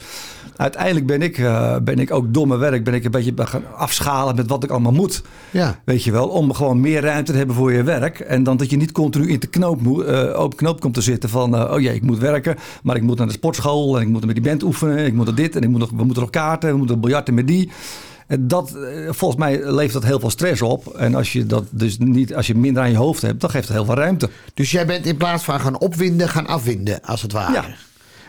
Uiteindelijk 0.56 1.06
ben 1.06 1.22
ik, 1.22 1.38
eh, 1.38 1.76
ben 1.82 1.98
ik 1.98 2.12
ook 2.12 2.34
door 2.34 2.46
mijn 2.48 2.60
werk, 2.60 2.84
ben 2.84 2.94
ik 2.94 3.04
een 3.04 3.10
beetje 3.10 3.32
gaan 3.36 3.62
afschalen 3.76 4.36
met 4.36 4.48
wat 4.48 4.64
ik 4.64 4.70
allemaal 4.70 4.92
moet. 4.92 5.22
Ja. 5.50 5.80
Weet 5.84 6.04
je 6.04 6.12
wel, 6.12 6.28
om 6.28 6.52
gewoon 6.52 6.80
meer 6.80 7.00
ruimte 7.02 7.32
te 7.32 7.38
hebben 7.38 7.56
voor 7.56 7.72
je 7.72 7.82
werk. 7.82 8.20
En 8.20 8.42
dan 8.42 8.56
dat 8.56 8.70
je 8.70 8.76
niet 8.76 8.92
continu 8.92 9.28
in 9.28 9.38
de 9.40 9.46
knoop, 9.46 10.02
eh, 10.02 10.40
open 10.40 10.56
knoop 10.56 10.80
komt 10.80 10.94
te 10.94 11.02
zitten 11.02 11.28
van... 11.28 11.56
eh, 11.56 11.72
oh 11.72 11.80
ja, 11.80 11.90
ik 11.90 12.02
moet 12.02 12.18
werken, 12.18 12.56
maar 12.82 12.96
ik 12.96 13.02
moet 13.02 13.18
naar 13.18 13.26
de 13.26 13.32
sportschool... 13.32 13.96
en 13.96 14.02
ik 14.02 14.08
moet 14.08 14.26
met 14.26 14.34
die 14.34 14.44
band 14.44 14.62
oefenen, 14.62 15.06
ik 15.06 15.14
moet 15.14 15.28
er 15.28 15.34
dit... 15.34 15.56
en 15.56 15.62
ik 15.62 15.68
moet 15.68 15.80
nog, 15.80 15.90
we 15.90 16.04
moeten 16.04 16.22
nog 16.22 16.30
kaarten, 16.30 16.70
we 16.70 16.76
moeten 16.76 17.00
biljarten 17.00 17.34
met 17.34 17.46
die... 17.46 17.70
En 18.28 18.48
dat, 18.48 18.74
eh, 18.74 19.12
volgens 19.12 19.40
mij 19.40 19.72
levert 19.72 19.92
dat 19.92 20.04
heel 20.04 20.20
veel 20.20 20.30
stress 20.30 20.62
op. 20.62 20.86
En 20.94 21.14
als 21.14 21.32
je 21.32 21.46
dat 21.46 21.64
dus 21.70 21.98
niet, 21.98 22.34
als 22.34 22.46
je 22.46 22.54
minder 22.54 22.82
aan 22.82 22.90
je 22.90 22.96
hoofd 22.96 23.22
hebt, 23.22 23.40
dan 23.40 23.50
geeft 23.50 23.68
het 23.68 23.76
heel 23.76 23.84
veel 23.86 23.94
ruimte. 23.94 24.30
Dus 24.54 24.70
jij 24.70 24.86
bent 24.86 25.06
in 25.06 25.16
plaats 25.16 25.44
van 25.44 25.60
gaan 25.60 25.78
opwinden, 25.78 26.28
gaan 26.28 26.46
afwinden, 26.46 27.00
als 27.02 27.22
het 27.22 27.32
ware. 27.32 27.52
Ja. 27.52 27.64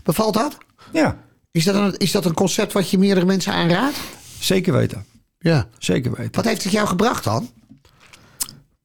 Bevalt 0.04 0.34
dat? 0.34 0.58
Ja, 0.92 1.18
Is 1.52 1.64
dat, 1.64 1.76
een, 1.76 1.98
is 1.98 2.12
dat 2.12 2.26
een 2.26 2.34
concept 2.34 2.74
wat 2.74 2.90
je 2.90 2.98
meerdere 2.98 3.26
mensen 3.26 3.54
aanraadt? 3.54 3.98
zeker 4.40 4.74
weten. 4.74 5.06
Ja. 5.40 5.68
Zeker 5.78 6.12
weten. 6.12 6.32
Wat 6.36 6.46
heeft 6.46 6.64
het 6.64 6.72
jou 6.72 6.88
gebracht 6.88 7.24
dan? 7.24 7.50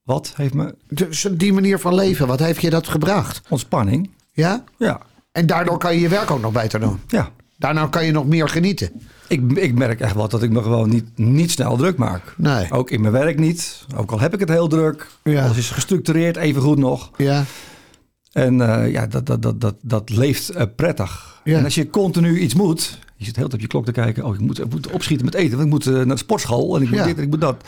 Wat 0.03 0.33
heeft 0.37 0.55
me 0.55 0.75
Dus 0.89 1.27
die 1.33 1.53
manier 1.53 1.79
van 1.79 1.95
leven, 1.95 2.27
wat 2.27 2.39
heeft 2.39 2.61
je 2.61 2.71
dat 2.71 2.89
gebracht? 2.89 3.41
ontspanning? 3.49 4.11
Ja? 4.33 4.65
Ja, 4.79 5.01
En 5.33 5.47
daardoor 5.47 5.79
kan 5.79 5.95
je 5.95 6.01
je 6.01 6.09
werk 6.09 6.31
ook 6.31 6.41
nog 6.41 6.53
beter 6.53 6.81
doen. 6.81 7.01
ja. 7.09 7.31
Daarna 7.59 7.87
kan 7.87 8.05
je 8.07 8.13
nog 8.13 8.27
meer 8.27 8.49
genieten. 8.49 8.91
Ik, 9.29 9.53
ik 9.53 9.75
merk 9.75 10.01
echt 10.01 10.15
wel 10.15 10.29
dat 10.29 10.43
ik 10.43 10.51
me 10.51 10.63
gewoon 10.63 10.89
niet, 10.89 11.05
niet 11.15 11.51
snel 11.51 11.77
druk 11.77 11.97
maak. 11.97 12.35
Nee. 12.37 12.73
Ook 12.73 12.91
in 12.91 13.01
mijn 13.01 13.13
werk 13.13 13.39
niet. 13.39 13.85
Ook 13.97 14.11
al 14.11 14.21
heb 14.21 14.35
ik 14.35 14.41
het 14.41 14.49
heel 14.49 14.69
druk. 14.69 15.07
Ja. 15.23 15.45
Alles 15.45 15.57
is 15.57 15.71
gestructureerd, 15.71 16.37
even 16.37 16.63
goed 16.63 16.79
nog. 16.79 17.11
Ja. 17.17 17.45
En 18.33 18.61
eh, 18.61 18.93
ja, 18.93 19.07
dat, 19.07 19.27
dat, 19.27 19.43
dat, 19.43 19.61
dat, 19.61 19.75
dat 19.83 20.11
leeft 20.11 20.49
eh, 20.51 20.67
prettig. 20.77 21.41
Ja. 21.45 21.59
En 21.59 21.65
als 21.65 21.75
je 21.75 21.91
continu 21.91 22.39
iets 22.39 22.55
moet... 22.55 22.99
Je 23.17 23.25
zit 23.25 23.37
heel 23.37 23.45
tijd 23.49 23.55
op 23.55 23.61
je 23.61 23.67
klok 23.73 23.85
te 23.85 23.93
kijken. 23.93 24.25
Oh, 24.25 24.35
ik 24.35 24.41
moet, 24.41 24.59
ik 24.59 24.71
moet 24.71 24.91
opschieten 24.91 25.25
met 25.25 25.35
eten. 25.35 25.51
Want 25.51 25.63
ik 25.65 25.71
moet 25.71 25.87
eh, 25.87 25.93
naar 25.93 26.07
de 26.07 26.17
sportschool. 26.17 26.77
En 26.77 26.83
ik 26.83 26.89
moet 26.89 26.99
Ja. 26.99 27.05
dit 27.05 27.17
en 27.17 27.23
ik 27.23 27.31
moet 27.31 27.41
dat. 27.41 27.65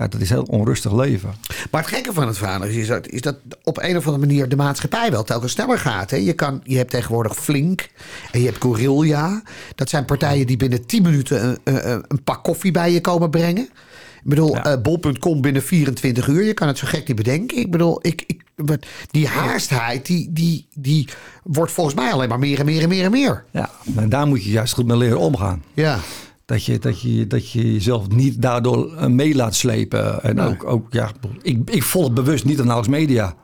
Ja, 0.00 0.08
dat 0.08 0.20
is 0.20 0.30
een 0.30 0.36
heel 0.36 0.58
onrustig 0.58 0.92
leven. 0.92 1.34
Maar 1.70 1.80
het 1.80 1.90
gekke 1.90 2.12
van 2.12 2.26
het 2.26 2.38
verhaal 2.38 2.62
is, 2.62 2.74
is 2.74 2.86
dat, 2.86 3.08
is 3.08 3.20
dat 3.20 3.36
op 3.64 3.78
een 3.78 3.96
of 3.96 4.06
andere 4.06 4.26
manier 4.26 4.48
de 4.48 4.56
maatschappij 4.56 5.10
wel 5.10 5.24
telkens 5.24 5.52
sneller 5.52 5.78
gaat. 5.78 6.10
Hè? 6.10 6.16
Je, 6.16 6.32
kan, 6.32 6.60
je 6.64 6.76
hebt 6.76 6.90
tegenwoordig 6.90 7.36
Flink 7.36 7.88
en 8.32 8.40
je 8.40 8.46
hebt 8.46 8.62
Gorilla. 8.62 9.42
Dat 9.74 9.88
zijn 9.88 10.04
partijen 10.04 10.46
die 10.46 10.56
binnen 10.56 10.86
10 10.86 11.02
minuten 11.02 11.44
een, 11.44 11.58
een, 11.64 12.04
een 12.08 12.22
pak 12.24 12.44
koffie 12.44 12.70
bij 12.72 12.92
je 12.92 13.00
komen 13.00 13.30
brengen. 13.30 13.64
Ik 14.22 14.28
bedoel, 14.28 14.54
Ja. 14.54 14.64
eh, 14.64 14.80
bol.com 14.82 15.40
binnen 15.40 15.62
24 15.62 16.26
uur. 16.26 16.42
Je 16.44 16.54
kan 16.54 16.68
het 16.68 16.78
zo 16.78 16.86
gek 16.86 17.06
niet 17.08 17.16
bedenken. 17.16 17.58
Ik 17.58 17.70
bedoel, 17.70 17.98
ik, 18.02 18.24
ik, 18.26 18.42
die 19.10 19.26
haastheid, 19.28 20.06
die, 20.06 20.30
die, 20.32 20.66
die 20.74 21.08
wordt 21.42 21.72
volgens 21.72 21.96
mij 21.96 22.12
alleen 22.12 22.28
maar 22.28 22.38
meer 22.38 22.58
en 22.58 22.64
meer 22.64 22.82
en 22.82 22.88
meer 22.88 23.04
en 23.04 23.10
meer. 23.10 23.44
Ja, 23.50 23.70
en 23.96 24.08
daar 24.08 24.26
moet 24.26 24.44
je 24.44 24.50
juist 24.50 24.74
goed 24.74 24.86
mee 24.86 24.96
leren 24.96 25.18
omgaan. 25.18 25.62
Ja, 25.74 25.98
Dat 26.50 26.64
je, 26.64 26.78
dat 26.78 27.00
je, 27.00 27.26
dat 27.26 27.50
je 27.50 27.72
jezelf 27.72 28.08
niet 28.08 28.42
daardoor 28.42 28.94
eh, 28.96 29.06
mee 29.06 29.34
laat 29.34 29.54
slepen. 29.54 30.22
En 30.22 30.34
Nee. 30.36 30.46
ook, 30.46 30.64
ook, 30.64 30.86
ja, 30.92 31.10
ik, 31.42 31.70
ik 31.70 31.82
volg 31.82 32.12
bewust 32.12 32.44
niet 32.44 32.56
de 32.56 32.64
nauwelijks 32.64 32.98
media. 32.98 33.34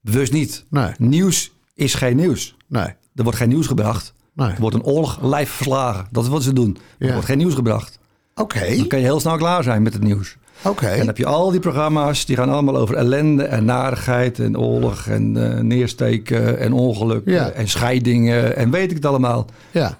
Bewust 0.00 0.32
niet. 0.32 0.64
Nee. 0.70 0.90
Nieuws 0.98 1.52
is 1.74 1.94
geen 1.94 2.16
nieuws. 2.16 2.56
nee. 2.66 2.84
Er 3.14 3.22
wordt 3.22 3.38
geen 3.38 3.48
nieuws 3.48 3.66
gebracht. 3.66 4.12
Nee. 4.34 4.48
Er 4.50 4.60
wordt 4.60 4.76
een 4.76 4.82
oorlog 4.84 5.18
live 5.22 5.52
verslagen. 5.52 6.06
Dat 6.10 6.22
is 6.24 6.28
wat 6.30 6.42
ze 6.42 6.52
doen. 6.52 6.76
Er 6.98 7.06
Ja. 7.06 7.12
wordt 7.12 7.26
geen 7.28 7.38
nieuws 7.38 7.54
gebracht. 7.54 7.98
Oké, 8.34 8.76
Dan 8.76 8.86
kan 8.86 8.98
je 8.98 9.04
heel 9.04 9.20
snel 9.20 9.36
klaar 9.36 9.62
zijn 9.62 9.82
met 9.82 9.92
het 9.92 10.02
nieuws. 10.02 10.36
oké. 10.64 10.86
En 10.86 10.96
dan 10.98 11.06
heb 11.06 11.16
je 11.18 11.26
al 11.26 11.50
die 11.50 11.60
programma's, 11.60 12.24
die 12.26 12.36
gaan 12.36 12.48
allemaal 12.48 12.76
over 12.76 12.94
ellende 12.94 13.42
en 13.44 13.64
narigheid 13.64 14.38
en 14.38 14.58
oorlog 14.58 15.06
en 15.06 15.52
eh, 15.56 15.60
neersteken 15.62 16.58
en 16.58 16.72
ongelukken 16.72 17.32
Ja. 17.32 17.50
en 17.50 17.68
scheidingen 17.68 18.56
en 18.56 18.70
weet 18.70 18.90
ik 18.90 18.96
het 18.96 19.06
allemaal. 19.06 19.46
Ja. 19.70 19.98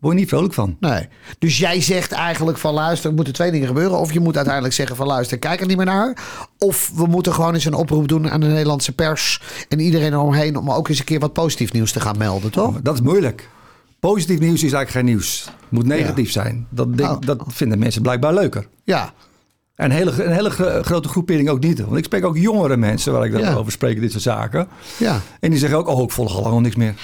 Word 0.00 0.14
je 0.14 0.20
niet 0.20 0.28
vrolijk 0.28 0.54
van. 0.54 0.76
Nee. 0.80 1.08
Dus 1.38 1.58
jij 1.58 1.80
zegt 1.80 2.12
eigenlijk 2.12 2.58
van 2.58 2.74
luister, 2.74 3.08
er 3.10 3.14
moeten 3.16 3.32
twee 3.34 3.50
dingen 3.50 3.66
gebeuren. 3.66 3.98
Of 3.98 4.12
je 4.12 4.20
moet 4.20 4.36
uiteindelijk 4.36 4.74
zeggen 4.74 4.96
van 4.96 5.06
luister, 5.06 5.38
kijk 5.38 5.60
er 5.60 5.66
niet 5.66 5.76
meer 5.76 5.86
naar. 5.86 6.16
Of 6.58 6.90
we 6.94 7.06
moeten 7.06 7.34
gewoon 7.34 7.54
eens 7.54 7.64
een 7.64 7.74
oproep 7.74 8.08
doen 8.08 8.30
aan 8.30 8.40
de 8.40 8.46
Nederlandse 8.46 8.92
pers. 8.92 9.40
En 9.68 9.80
iedereen 9.80 10.12
eromheen 10.12 10.56
om 10.56 10.70
ook 10.70 10.88
eens 10.88 10.98
een 10.98 11.04
keer 11.04 11.18
wat 11.20 11.32
positief 11.32 11.72
nieuws 11.72 11.92
te 11.92 12.00
gaan 12.00 12.18
melden, 12.18 12.50
toch? 12.50 12.80
Dat 12.82 12.94
is 12.94 13.00
moeilijk. 13.00 13.48
Positief 14.00 14.38
nieuws 14.38 14.62
is 14.62 14.72
eigenlijk 14.72 14.90
geen 14.90 15.04
nieuws. 15.04 15.44
Het 15.44 15.70
moet 15.70 15.86
negatief 15.86 16.30
zijn. 16.30 16.66
Dat, 16.70 16.96
denk, 16.96 17.10
Oh. 17.10 17.20
dat 17.20 17.42
vinden 17.46 17.78
mensen 17.78 18.02
blijkbaar 18.02 18.34
leuker. 18.34 18.66
Ja. 18.84 19.12
En 19.74 19.90
een 19.90 19.96
hele, 19.96 20.24
een 20.24 20.32
hele 20.32 20.50
gro- 20.50 20.82
grote 20.82 21.08
groepering 21.08 21.48
ook 21.48 21.60
niet. 21.60 21.80
Want 21.80 21.96
ik 21.96 22.04
spreek 22.04 22.24
ook 22.24 22.36
jongere 22.36 22.76
mensen 22.76 23.12
waar 23.12 23.24
ik 23.24 23.32
dan 23.32 23.40
Ja. 23.40 23.54
over 23.54 23.72
spreek, 23.72 24.00
dit 24.00 24.10
soort 24.10 24.22
zaken. 24.22 24.68
Ja. 24.96 25.20
En 25.40 25.50
die 25.50 25.58
zeggen 25.58 25.78
ook, 25.78 25.88
oh, 25.88 26.02
ik 26.02 26.10
volg 26.10 26.36
al 26.36 26.42
lang 26.50 26.60
niks 26.62 26.76
meer. 26.76 26.94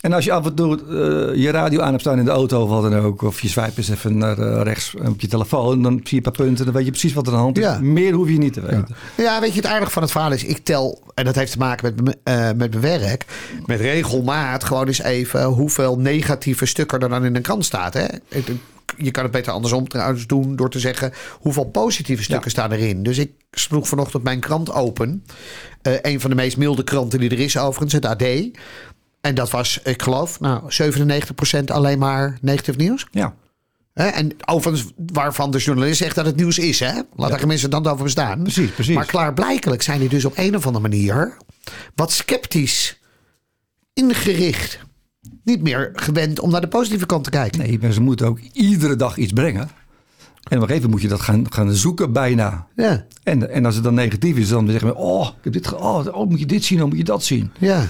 En 0.00 0.12
als 0.12 0.24
je 0.24 0.32
af 0.32 0.46
en 0.46 0.54
toe 0.54 0.76
eh, 0.78 1.42
je 1.42 1.50
radio 1.50 1.80
aan 1.80 1.90
hebt 1.90 2.00
staan 2.00 2.18
in 2.18 2.24
de 2.24 2.30
auto 2.30 2.62
of 2.62 2.68
wat 2.68 2.82
dan 2.82 2.94
ook, 3.00 3.22
of 3.22 3.40
je 3.40 3.48
swipe 3.48 3.72
eens 3.76 3.88
even 3.88 4.18
naar 4.18 4.38
eh, 4.38 4.62
rechts 4.62 4.94
op 5.06 5.20
je 5.20 5.26
telefoon, 5.26 5.82
dan 5.82 5.92
zie 5.92 6.02
je 6.04 6.16
een 6.16 6.22
paar 6.22 6.46
punten, 6.46 6.64
dan 6.64 6.74
weet 6.74 6.84
je 6.84 6.90
precies 6.90 7.12
wat 7.12 7.26
er 7.26 7.32
aan 7.32 7.38
de 7.38 7.44
hand 7.44 7.58
is. 7.58 7.64
Ja. 7.64 7.78
Meer 7.80 8.12
hoef 8.12 8.28
je 8.28 8.38
niet 8.38 8.52
te 8.52 8.60
weten. 8.60 8.86
Ja, 9.16 9.40
weet 9.40 9.50
je, 9.54 9.60
het 9.60 9.70
aardige 9.70 9.90
van 9.90 10.02
het 10.02 10.10
verhaal 10.10 10.32
is, 10.32 10.44
ik 10.44 10.58
tel, 10.64 11.02
en 11.14 11.24
dat 11.24 11.34
heeft 11.34 11.52
te 11.52 11.58
maken 11.58 11.94
met, 11.94 12.04
mijn- 12.04 12.16
eh, 12.38 12.56
met 12.56 12.70
mijn 12.70 12.80
werk, 13.00 13.24
met 13.66 13.80
regelmaat 13.80 14.64
gewoon 14.64 14.86
eens 14.86 15.02
even 15.02 15.44
hoeveel 15.44 15.98
negatieve 15.98 16.66
stukken 16.66 17.00
er 17.00 17.08
dan 17.08 17.24
in 17.24 17.36
een 17.36 17.42
krant 17.42 17.64
staat. 17.64 17.94
Hè? 17.94 18.04
Je 18.96 19.10
kan 19.10 19.22
het 19.22 19.32
beter 19.32 19.52
andersom 19.52 19.88
trouwens 19.88 20.26
doen 20.26 20.56
door 20.56 20.70
te 20.70 20.78
zeggen 20.78 21.12
hoeveel 21.40 21.64
positieve 21.64 22.22
stukken 22.22 22.50
staan 22.50 22.72
erin. 22.72 23.02
Dus 23.02 23.18
ik 23.18 23.30
sloeg 23.50 23.88
vanochtend 23.88 24.22
mijn 24.22 24.40
krant 24.40 24.72
open. 24.72 25.24
Een 25.82 26.20
van 26.20 26.30
de 26.30 26.36
meest 26.36 26.56
milde 26.56 26.84
kranten 26.84 27.18
die 27.20 27.30
er 27.30 27.38
is 27.40 27.58
overigens, 27.58 27.92
het 27.92 28.04
AD. 28.06 28.24
En 29.20 29.34
dat 29.34 29.50
was, 29.50 29.80
ik 29.84 30.02
geloof, 30.02 30.40
nou 30.40 30.62
97% 31.60 31.64
alleen 31.66 31.98
maar 31.98 32.38
negatief 32.40 32.76
nieuws. 32.76 33.06
Ja. 33.10 33.34
Hè? 33.94 34.06
En 34.06 34.30
overigens 34.44 34.92
waarvan 35.12 35.50
de 35.50 35.58
journalist 35.58 35.98
zegt 35.98 36.14
dat 36.14 36.26
het 36.26 36.36
nieuws 36.36 36.58
is. 36.58 36.80
Hè? 36.80 36.92
Laat 37.16 37.30
daar 37.30 37.46
mensen 37.46 37.70
dan 37.70 37.86
over 37.86 38.04
bestaan. 38.04 38.42
Precies, 38.42 38.70
precies. 38.70 38.94
Maar 38.94 39.06
klaarblijkelijk 39.06 39.82
zijn 39.82 40.00
die 40.00 40.08
dus 40.08 40.24
op 40.24 40.32
een 40.36 40.56
of 40.56 40.66
andere 40.66 40.88
manier 40.88 41.36
wat 41.94 42.12
sceptisch 42.12 43.00
ingericht. 43.92 44.78
Niet 45.44 45.62
meer 45.62 45.90
gewend 45.94 46.40
om 46.40 46.50
naar 46.50 46.60
de 46.60 46.68
positieve 46.68 47.06
kant 47.06 47.24
te 47.24 47.30
kijken. 47.30 47.58
Nee, 47.80 47.92
ze 47.92 48.00
moeten 48.00 48.26
ook 48.26 48.38
iedere 48.52 48.96
dag 48.96 49.16
iets 49.16 49.32
brengen. 49.32 49.60
En 49.62 50.56
op 50.56 50.62
een 50.62 50.68
gegeven 50.68 50.74
moment 50.74 50.90
moet 50.90 51.02
je 51.02 51.08
dat 51.08 51.20
gaan, 51.20 51.52
gaan 51.52 51.72
zoeken 51.74 52.12
bijna. 52.12 52.66
Ja, 52.76 53.06
En, 53.22 53.50
en 53.50 53.64
als 53.64 53.74
het 53.74 53.84
dan 53.84 53.94
negatief 53.94 54.36
is, 54.36 54.48
dan 54.48 54.68
zeggen 54.70 54.88
we... 54.88 54.94
Oh, 54.96 55.26
ik 55.28 55.44
heb 55.44 55.52
dit 55.52 55.66
ge- 55.66 55.76
oh, 55.78 56.06
oh, 56.12 56.28
moet 56.28 56.38
je 56.38 56.46
dit 56.46 56.64
zien, 56.64 56.78
dan 56.78 56.88
moet 56.88 56.98
je 56.98 57.04
dat 57.04 57.24
zien. 57.24 57.50
ja. 57.58 57.86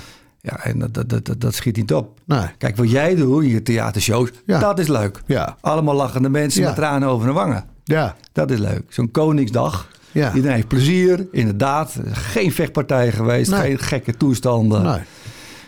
Ja, 0.49 0.65
en 0.65 0.79
dat, 0.79 0.95
dat, 0.95 1.09
dat, 1.27 1.41
dat 1.41 1.55
schiet 1.55 1.77
niet 1.77 1.93
op. 1.95 2.21
Nee. 2.27 2.41
Kijk, 2.59 2.77
wat 2.77 2.91
jij 2.91 3.15
doet 3.15 3.43
in 3.43 3.49
je 3.49 3.63
theatershows, 3.63 4.31
Ja. 4.47 4.59
dat 4.59 4.79
is 4.79 4.89
leuk. 4.89 5.21
Ja. 5.27 5.57
Allemaal 5.61 5.95
lachende 5.95 6.29
mensen 6.29 6.61
Ja. 6.61 6.67
met 6.67 6.77
tranen 6.77 7.09
over 7.09 7.27
de 7.27 7.33
wangen. 7.33 7.65
Ja. 7.85 8.17
Dat 8.33 8.51
is 8.51 8.59
leuk. 8.59 8.83
Zo'n 8.89 9.11
Koningsdag. 9.11 9.89
Ja. 10.13 10.35
Iedereen 10.35 10.55
heeft 10.57 10.69
plezier, 10.69 11.27
inderdaad. 11.33 11.97
Geen 12.13 12.53
vechtpartijen 12.53 13.13
geweest, 13.13 13.51
Nee. 13.51 13.61
geen 13.61 13.79
gekke 13.79 14.17
toestanden. 14.17 14.83
Nee. 14.83 15.01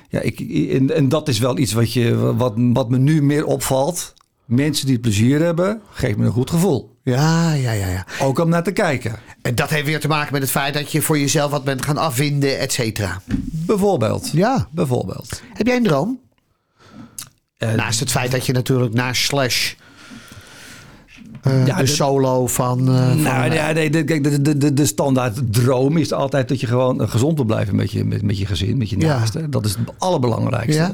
Ja, 0.09 0.21
ik, 0.21 0.41
en, 0.73 0.95
en 0.97 1.09
dat 1.09 1.29
is 1.29 1.39
wel 1.39 1.59
iets 1.59 1.73
wat, 1.73 1.93
je, 1.93 2.35
wat, 2.37 2.53
wat 2.57 2.91
me 2.91 2.99
nu 2.99 3.23
meer 3.23 3.45
opvalt. 3.45 4.15
Mensen 4.51 4.87
die 4.87 4.99
plezier 4.99 5.41
hebben, 5.43 5.81
geeft 5.93 6.17
me 6.17 6.25
een 6.27 6.33
goed 6.33 6.51
gevoel. 6.51 6.97
Ja, 7.03 7.53
ja, 7.53 7.73
ja, 7.73 7.89
ja. 7.89 8.07
Ook 8.21 8.39
om 8.39 8.49
naar 8.49 8.63
te 8.63 8.73
kijken. 8.73 9.19
En 9.43 9.55
dat 9.55 9.71
heeft 9.71 9.87
weer 9.87 10.01
te 10.01 10.09
maken 10.09 10.33
met 10.33 10.43
het 10.43 10.51
feit 10.51 10.75
dat 10.75 10.93
je 10.93 11.03
voor 11.03 11.19
jezelf 11.19 11.51
wat 11.51 11.65
bent 11.65 11.85
gaan 11.85 11.97
afwinden, 11.97 12.59
et 12.59 12.73
cetera. 12.73 13.21
Bijvoorbeeld. 13.67 14.31
Ja. 14.33 14.69
Bijvoorbeeld. 14.71 15.43
Heb 15.55 15.67
jij 15.67 15.77
een 15.77 15.83
droom? 15.83 16.21
Eh, 17.57 17.73
Naast 17.73 18.01
het 18.01 18.11
feit 18.11 18.31
dat 18.31 18.47
je 18.47 18.53
natuurlijk 18.53 18.95
na 18.95 19.13
Slash 19.13 19.75
eh, 21.43 21.67
Ja, 21.67 21.77
de 21.77 21.83
de- 21.83 21.89
solo 21.89 22.47
van... 22.47 22.89
eh, 22.89 23.09
van 23.09 23.23
Nou, 23.23 23.53
ja, 23.53 23.73
nee, 23.73 23.91
de, 23.91 24.05
de, 24.05 24.59
de, 24.59 24.73
de, 24.75 24.87
standaard 24.87 25.53
droom 25.53 25.97
is 25.97 26.13
altijd 26.13 26.49
dat 26.49 26.61
je 26.61 26.67
gewoon 26.67 27.03
eh, 27.03 27.09
gezond 27.09 27.37
wil 27.37 27.45
blijven 27.45 27.77
met 27.77 27.91
je, 27.93 28.05
met, 28.05 28.23
met 28.23 28.39
je 28.39 28.47
gezin, 28.47 28.79
met 28.79 28.91
je 28.91 28.99
Ja. 29.01 29.07
naasten. 29.19 29.51
Dat 29.51 29.65
is 29.65 29.71
het 29.71 29.93
allerbelangrijkste. 29.99 30.81
Ja. 30.83 30.91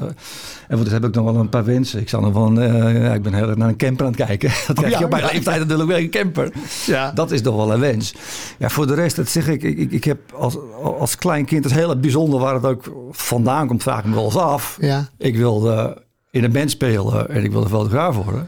En 0.67 0.75
voor 0.77 0.83
dat 0.83 0.93
heb 0.93 1.05
ik 1.05 1.15
nog 1.15 1.25
wel 1.25 1.35
een 1.35 1.49
paar 1.49 1.65
wensen. 1.65 1.99
Ik, 1.99 2.09
zal 2.09 2.21
nog 2.21 2.33
van, 2.33 2.59
eh, 2.61 3.01
ja, 3.03 3.13
ik 3.13 3.21
ben 3.21 3.33
heel 3.33 3.47
erg 3.47 3.57
naar 3.57 3.69
een 3.69 3.77
camper 3.77 4.05
aan 4.05 4.11
het 4.11 4.25
kijken. 4.25 4.49
Dat 4.67 4.75
krijg 4.79 4.97
je 4.99 5.03
op 5.05 5.11
mijn 5.11 5.25
leeftijd 5.31 5.59
natuurlijk 5.59 5.89
weer 5.89 5.97
een 5.97 6.09
camper. 6.09 6.51
Ja. 6.85 7.11
Dat 7.11 7.31
is 7.31 7.41
toch 7.41 7.55
wel 7.55 7.73
een 7.73 7.79
wens. 7.79 8.13
Ja, 8.57 8.69
voor 8.69 8.87
de 8.87 8.93
rest, 8.93 9.15
dat 9.15 9.27
zeg 9.29 9.47
ik, 9.47 9.63
ik, 9.63 9.77
ik, 9.77 9.91
ik 9.91 10.03
heb 10.03 10.19
als, 10.33 10.57
als 10.99 11.15
klein 11.15 11.45
kind 11.45 11.63
het 11.63 11.73
hele 11.73 11.97
bijzonder 11.97 12.39
waar 12.39 12.53
het 12.53 12.65
ook 12.65 12.93
vandaan 13.11 13.67
komt, 13.67 13.83
vraag 13.83 13.99
ik 13.99 14.05
me 14.05 14.15
wel 14.15 14.23
eens 14.25 14.35
af. 14.37 14.77
Ja. 14.81 15.07
Ik 15.17 15.35
wilde 15.37 16.03
in 16.31 16.43
een 16.43 16.51
band 16.51 16.71
spelen 16.71 17.29
en 17.29 17.43
ik 17.43 17.51
wilde 17.51 17.69
fotograaf 17.69 18.15
worden. 18.15 18.47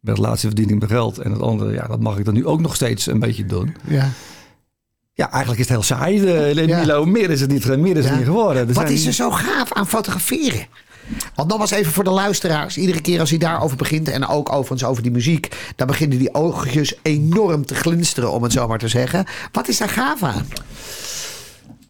Met 0.00 0.18
laatste 0.18 0.46
verdiening 0.46 0.78
mijn 0.78 0.90
geld. 0.90 1.18
En 1.18 1.30
het 1.32 1.40
andere, 1.40 1.72
ja, 1.72 1.86
dat 1.86 2.00
mag 2.00 2.18
ik 2.18 2.24
dan 2.24 2.34
nu 2.34 2.46
ook 2.46 2.60
nog 2.60 2.74
steeds 2.74 3.06
een 3.06 3.18
beetje 3.18 3.44
doen. 3.46 3.76
Ja. 3.86 4.08
Ja, 5.14 5.30
eigenlijk 5.30 5.60
is 5.60 5.68
het 5.68 5.76
heel 5.76 5.96
saai, 5.96 6.20
de, 6.20 6.62
Ja. 6.66 6.78
Milo. 6.80 7.04
Meer 7.04 7.30
is 7.30 7.40
het 7.40 7.50
niet, 7.50 7.76
meer 7.78 7.96
is 7.96 8.04
het 8.04 8.16
niet 8.16 8.24
geworden. 8.24 8.60
Er 8.62 8.66
Wat 8.66 8.76
zijn- 8.76 8.92
is 8.92 9.06
er 9.06 9.12
zo 9.12 9.30
gaaf 9.30 9.72
aan 9.72 9.86
fotograferen? 9.86 10.66
Want 11.34 11.48
nogmaals 11.48 11.70
even 11.70 11.92
voor 11.92 12.04
de 12.04 12.10
luisteraars. 12.10 12.76
Iedere 12.76 13.00
keer 13.00 13.20
als 13.20 13.30
hij 13.30 13.38
daarover 13.38 13.76
begint 13.76 14.08
en 14.08 14.26
ook 14.26 14.52
overigens 14.52 14.84
over 14.84 15.02
die 15.02 15.12
muziek... 15.12 15.72
dan 15.76 15.86
beginnen 15.86 16.18
die 16.18 16.34
oogjes 16.34 16.94
enorm 17.02 17.66
te 17.66 17.74
glinsteren, 17.74 18.30
om 18.32 18.42
het 18.42 18.52
zo 18.52 18.68
maar 18.68 18.78
te 18.78 18.88
zeggen. 18.88 19.24
Wat 19.52 19.68
is 19.68 19.78
daar 19.78 19.88
gaaf 19.88 20.22
aan? 20.22 20.46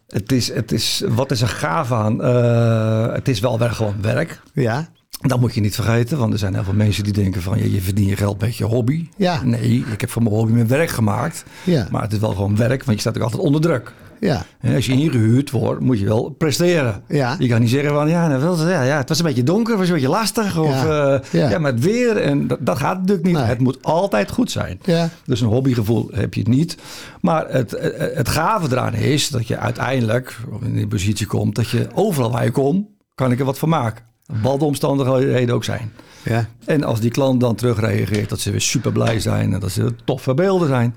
Het 0.07 0.31
is, 0.31 0.53
het 0.53 0.71
is, 0.71 1.03
wat 1.07 1.31
is 1.31 1.41
er 1.41 1.47
gaaf 1.47 1.91
aan? 1.91 2.23
Eh, 2.23 3.13
het 3.13 3.27
is 3.27 3.39
wel 3.39 3.59
weer 3.59 3.71
gewoon 3.71 3.95
werk. 4.01 4.41
Ja. 4.53 4.89
Dat 5.21 5.39
moet 5.39 5.53
je 5.53 5.61
niet 5.61 5.75
vergeten, 5.75 6.17
want 6.17 6.33
er 6.33 6.39
zijn 6.39 6.53
heel 6.53 6.63
veel 6.63 6.73
mensen 6.73 7.03
die 7.03 7.13
denken 7.13 7.41
van... 7.41 7.57
Ja, 7.57 7.65
je 7.65 7.81
verdient 7.81 8.09
je 8.09 8.15
geld 8.15 8.41
met 8.41 8.55
je 8.55 8.63
hobby. 8.63 9.07
Ja. 9.17 9.43
Nee, 9.43 9.83
ik 9.91 10.01
heb 10.01 10.09
van 10.09 10.23
mijn 10.23 10.35
hobby 10.35 10.51
mijn 10.53 10.67
werk 10.67 10.89
gemaakt. 10.89 11.43
Ja. 11.63 11.87
Maar 11.91 12.01
het 12.01 12.13
is 12.13 12.19
wel 12.19 12.33
gewoon 12.33 12.55
werk, 12.55 12.83
want 12.83 12.95
je 12.95 12.99
staat 13.01 13.17
ook 13.17 13.23
altijd 13.23 13.41
onder 13.41 13.61
druk. 13.61 13.93
Ja. 14.19 14.45
En 14.59 14.75
als 14.75 14.85
je 14.85 14.91
ingehuurd 14.91 15.51
wordt, 15.51 15.81
moet 15.81 15.99
je 15.99 16.05
wel 16.05 16.29
presteren. 16.29 17.03
Ja. 17.07 17.35
Je 17.39 17.47
kan 17.47 17.59
niet 17.61 17.69
zeggen 17.69 17.89
van 17.93 18.09
ja, 18.09 18.27
nou, 18.27 18.69
ja, 18.69 18.83
ja, 18.83 18.97
het 18.97 19.09
was 19.09 19.19
een 19.19 19.25
beetje 19.25 19.43
donker, 19.43 19.69
het 19.69 19.79
was 19.79 19.87
een 19.87 19.93
beetje 19.93 20.09
lastig. 20.09 20.57
Of 20.59 20.83
Ja. 20.83 21.13
eh, 21.13 21.19
Ja. 21.41 21.49
ja. 21.49 21.59
maar 21.59 21.71
het 21.71 21.83
weer. 21.83 22.17
En 22.17 22.47
dat, 22.47 22.57
dat 22.61 22.77
gaat 22.77 22.97
natuurlijk 22.99 23.27
niet. 23.27 23.35
Nee. 23.35 23.43
Het 23.45 23.59
moet 23.59 23.77
altijd 23.83 24.31
goed 24.31 24.51
zijn. 24.51 24.79
Ja. 24.83 25.09
Dus 25.25 25.41
een 25.41 25.47
hobbygevoel 25.47 26.09
heb 26.13 26.33
je 26.33 26.39
het 26.39 26.49
niet. 26.49 26.77
Maar 27.21 27.45
het, 27.49 27.71
het, 27.71 28.11
het 28.15 28.29
gave 28.29 28.67
eraan 28.71 28.93
is 28.93 29.29
dat 29.29 29.47
je 29.47 29.57
uiteindelijk 29.57 30.37
in 30.61 30.73
die 30.73 30.87
positie 30.87 31.27
komt 31.27 31.55
dat 31.55 31.69
je 31.69 31.87
overal 31.93 32.31
waar 32.31 32.43
je 32.43 32.51
komt, 32.51 32.85
kan 33.15 33.31
ik 33.31 33.39
er 33.39 33.45
wat 33.45 33.59
van 33.59 33.69
maken. 33.69 34.03
Wat 34.41 34.59
de 34.59 34.65
omstandigheden 34.65 35.55
ook 35.55 35.63
zijn. 35.63 35.91
Ja. 36.23 36.49
En 36.65 36.83
als 36.83 36.99
die 36.99 37.11
klant 37.11 37.39
dan 37.39 37.55
terugreageert 37.55 38.29
dat 38.29 38.39
ze 38.39 38.51
weer 38.51 38.61
super 38.61 38.91
blij 38.91 39.19
zijn 39.19 39.53
en 39.53 39.59
dat 39.59 39.71
ze 39.71 39.95
toffe 40.03 40.33
beelden 40.33 40.67
zijn, 40.67 40.93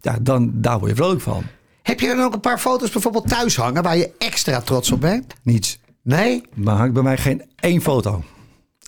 ja. 0.00 0.18
dan 0.22 0.50
daar 0.54 0.78
word 0.78 0.90
je 0.90 0.96
vrolijk 0.96 1.20
van. 1.20 1.42
Heb 1.82 2.00
je 2.00 2.06
dan 2.06 2.20
ook 2.20 2.34
een 2.34 2.40
paar 2.40 2.58
foto's 2.58 2.90
bijvoorbeeld 2.90 3.28
thuis 3.28 3.56
hangen... 3.56 3.82
waar 3.82 3.96
je 3.96 4.10
extra 4.18 4.60
trots 4.60 4.92
op 4.92 5.00
bent? 5.00 5.34
Niets. 5.42 5.78
Nee? 6.02 6.42
Maar 6.54 6.76
hangt 6.76 6.94
bij 6.94 7.02
mij 7.02 7.16
geen 7.16 7.42
één 7.60 7.82
foto. 7.82 8.24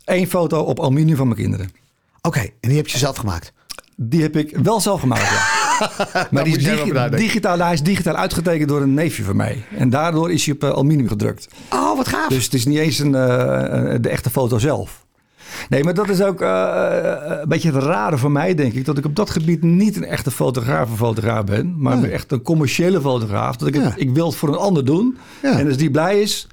Eén 0.05 0.29
foto 0.29 0.61
op 0.61 0.81
aluminium 0.81 1.17
van 1.17 1.29
mijn 1.29 1.41
kinderen. 1.41 1.71
Oké, 2.21 2.41
en 2.41 2.69
die 2.69 2.77
heb 2.77 2.89
je 2.89 2.99
zelf 2.99 3.17
gemaakt? 3.17 3.53
Die 3.97 4.23
heb 4.23 4.37
ik 4.37 4.57
wel 4.57 4.81
zelf 4.81 5.01
gemaakt, 5.01 5.31
ja. 5.31 5.63
maar 6.31 6.45
die 6.45 6.57
is 6.57 6.65
digi- 6.65 7.09
digitaal, 7.17 7.59
hij 7.59 7.73
is 7.73 7.83
digitaal 7.83 8.15
uitgetekend 8.15 8.69
door 8.69 8.83
een 8.83 8.95
neefje 8.95 9.23
van 9.23 9.37
mij. 9.37 9.65
En 9.79 9.91
daardoor 9.91 10.31
is 10.33 10.45
hij 10.45 10.55
op 10.55 10.65
eh, 10.65 10.71
aluminium 10.71 11.09
gedrukt. 11.09 11.49
Oh, 11.71 11.97
wat 11.97 12.09
gaaf. 12.09 12.29
Dus 12.29 12.45
het 12.45 12.55
is 12.55 12.65
niet 12.67 12.79
eens 12.79 12.99
een, 12.99 13.15
eh, 13.15 13.95
eh, 13.95 14.03
de 14.03 14.09
echte 14.09 14.31
foto 14.31 14.59
zelf. 14.59 15.03
Nee, 15.69 15.85
maar 15.85 15.95
dat 15.95 16.09
is 16.09 16.23
ook 16.23 16.41
een 16.41 17.49
beetje 17.49 17.73
het 17.73 17.83
rare 17.83 18.19
voor 18.19 18.31
mij, 18.31 18.55
denk 18.55 18.73
ik. 18.73 18.85
Dat 18.85 18.99
ik 18.99 19.05
op 19.05 19.17
dat 19.17 19.31
gebied 19.31 19.63
niet 19.63 19.97
een 19.97 20.05
echte 20.05 20.31
fotograaf 20.31 20.91
of 20.91 20.97
fotograaf 20.97 21.45
ben. 21.45 21.75
Maar 21.79 21.97
Nee. 21.97 22.11
echt 22.11 22.33
een 22.33 22.43
commerciële 22.43 23.01
fotograaf. 23.01 23.57
Dat 23.57 23.69
ik, 23.69 23.75
het- 23.75 23.93
ik 23.97 24.11
wil 24.11 24.27
het 24.27 24.37
voor 24.37 24.49
een 24.49 24.55
ander 24.59 24.85
doen. 24.85 25.17
Ja. 25.43 25.59
En 25.59 25.67
als 25.67 25.77
die 25.77 25.91
blij 25.91 26.21
is, 26.21 26.47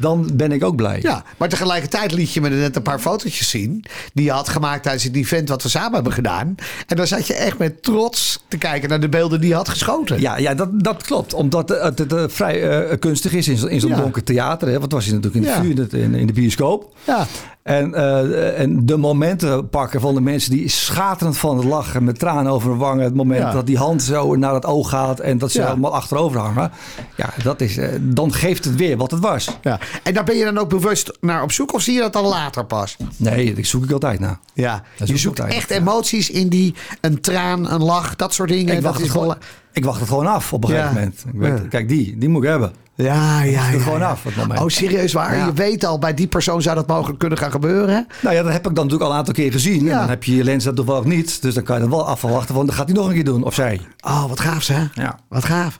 dan 0.00 0.30
ben 0.32 0.52
ik 0.52 0.64
ook 0.64 0.76
blij. 0.76 0.98
Ja, 1.02 1.24
maar 1.36 1.48
tegelijkertijd 1.48 2.12
liet 2.12 2.32
je 2.32 2.40
me 2.40 2.48
er 2.48 2.56
net 2.56 2.76
een 2.76 2.82
paar 2.82 2.98
fotootjes 2.98 3.48
zien. 3.50 3.84
Die 4.14 4.24
je 4.24 4.30
had 4.30 4.48
gemaakt 4.48 4.82
tijdens 4.82 5.04
het 5.04 5.14
event 5.16 5.48
wat 5.48 5.62
we 5.62 5.68
samen 5.68 5.94
hebben 5.94 6.12
gedaan. 6.12 6.54
En 6.86 6.96
dan 6.96 7.06
zat 7.06 7.26
je 7.26 7.34
echt 7.34 7.58
met 7.58 7.82
trots 7.82 8.44
te 8.48 8.56
kijken 8.58 8.88
naar 8.88 9.00
de 9.00 9.08
beelden 9.08 9.40
die 9.40 9.48
je 9.48 9.54
had 9.54 9.68
geschoten. 9.68 10.20
Ja, 10.20 10.36
ja 10.38 10.54
dat, 10.54 10.68
dat 10.82 11.02
klopt. 11.02 11.34
Omdat 11.34 11.68
het, 11.68 11.98
het, 11.98 12.12
eh, 12.12 12.24
vrij 12.28 12.68
eh, 12.68 12.98
kunstig 12.98 13.32
is 13.32 13.48
in, 13.48 13.56
zo- 13.56 13.66
in 13.66 13.80
zo'n 13.80 13.90
Ja. 13.90 13.96
donker 13.96 14.22
theater. 14.24 14.68
Hè? 14.68 14.78
Want 14.80 14.92
was 14.92 15.04
je 15.04 15.12
natuurlijk 15.12 15.34
in 15.36 15.42
de 15.42 15.48
Ja. 15.48 15.62
vuur, 15.62 15.94
in, 16.02 16.14
in 16.14 16.26
de 16.26 16.32
bioscoop. 16.32 16.96
Ja. 17.06 17.26
En, 17.66 17.94
eh, 17.94 18.60
en 18.60 18.86
de 18.86 18.96
momenten 18.96 19.68
pakken 19.68 20.00
van 20.00 20.14
de 20.14 20.20
mensen 20.20 20.50
die 20.50 20.68
schaterend 20.68 21.36
van 21.38 21.56
het 21.56 21.64
lachen. 21.66 22.04
Met 22.04 22.18
tranen 22.18 22.52
over 22.52 22.68
hun 22.70 22.78
wangen. 22.78 23.04
Het 23.04 23.14
moment 23.14 23.40
Ja. 23.40 23.52
dat 23.52 23.66
die 23.66 23.76
hand 23.76 24.02
zo 24.02 24.36
naar 24.36 24.54
het 24.54 24.64
oog 24.66 24.88
gaat. 24.90 25.20
En 25.20 25.38
dat 25.38 25.50
ze 25.52 25.60
Ja. 25.60 25.66
allemaal 25.66 25.94
achterover 25.94 26.40
hangen. 26.40 26.70
Ja, 27.16 27.30
dat 27.42 27.60
is, 27.60 27.76
eh, 27.76 27.88
dan 28.00 28.32
geeft 28.32 28.64
het 28.64 28.76
weer 28.76 28.96
wat 28.96 29.10
het 29.10 29.20
was. 29.20 29.58
ja. 29.62 29.78
En 30.02 30.14
daar 30.14 30.24
ben 30.24 30.36
je 30.36 30.44
dan 30.44 30.58
ook 30.58 30.68
bewust 30.68 31.12
naar 31.20 31.42
op 31.42 31.52
zoek 31.52 31.74
of 31.74 31.82
zie 31.82 31.94
je 31.94 32.00
dat 32.00 32.12
dan 32.12 32.24
later 32.24 32.64
pas? 32.64 32.96
Nee, 33.16 33.54
dat 33.54 33.64
zoek 33.66 33.84
ik 33.84 33.90
altijd 33.90 34.20
naar. 34.20 34.38
Ja, 34.54 34.82
Dat 34.98 35.08
je 35.08 35.16
zoekt 35.16 35.40
echt 35.40 35.70
emoties 35.70 36.30
in 36.30 36.48
die 36.48 36.74
een 37.00 37.20
traan, 37.20 37.70
een 37.70 37.82
lach, 37.82 38.16
dat 38.16 38.34
soort 38.34 38.48
dingen. 38.48 38.76
Ik 38.76 38.82
wacht, 38.82 38.94
dat 38.96 39.04
is 39.06 39.10
gewoon, 39.10 39.36
ik 39.76 39.84
wacht 39.84 40.00
het 40.00 40.08
gewoon 40.08 40.26
af 40.26 40.52
op 40.52 40.64
een 40.64 40.70
gegeven 40.70 40.94
moment. 40.94 41.24
Ik 41.32 41.40
weet. 41.40 41.68
Kijk, 41.68 41.88
die, 41.88 42.18
die 42.18 42.28
moet 42.28 42.42
ik 42.42 42.48
hebben. 42.48 42.72
Ja, 42.94 43.42
ja, 43.42 43.70
ja. 43.70 43.78
gewoon 43.78 44.02
af, 44.02 44.22
het 44.22 44.36
moment. 44.36 44.60
Oh, 44.60 44.68
serieus 44.68 45.12
waar? 45.12 45.36
Ja. 45.36 45.46
Je 45.46 45.52
weet 45.52 45.84
al, 45.84 45.98
bij 45.98 46.14
die 46.14 46.26
persoon 46.26 46.62
zou 46.62 46.76
dat 46.76 46.86
mogelijk 46.86 47.18
kunnen 47.18 47.38
gaan 47.38 47.50
gebeuren. 47.50 48.06
Nou 48.22 48.34
ja, 48.34 48.42
dat 48.42 48.52
heb 48.52 48.66
ik 48.66 48.74
dan 48.74 48.84
natuurlijk 48.84 49.02
al 49.02 49.10
een 49.10 49.16
aantal 49.16 49.34
keer 49.34 49.52
gezien. 49.52 49.84
Ja. 49.84 49.92
En 49.92 49.98
dan 49.98 50.08
heb 50.08 50.24
je 50.24 50.36
je 50.36 50.44
lens 50.44 50.64
dat 50.64 50.76
toch 50.76 50.86
wel 50.86 50.98
of 50.98 51.04
niet. 51.04 51.42
Dus 51.42 51.54
dan 51.54 51.62
kan 51.62 51.74
je 51.74 51.80
dan 51.80 51.90
wel 51.90 52.06
afwachten. 52.06 52.54
Want 52.54 52.66
dan 52.66 52.76
gaat 52.76 52.86
hij 52.86 52.96
nog 52.96 53.06
een 53.06 53.14
keer 53.14 53.24
doen. 53.24 53.44
Of 53.44 53.54
zij. 53.54 53.80
Oh, 54.00 54.28
wat 54.28 54.40
gaaf, 54.40 54.66
hè? 54.66 54.84
Ja. 54.94 55.18
Wat 55.28 55.44
gaaf. 55.44 55.78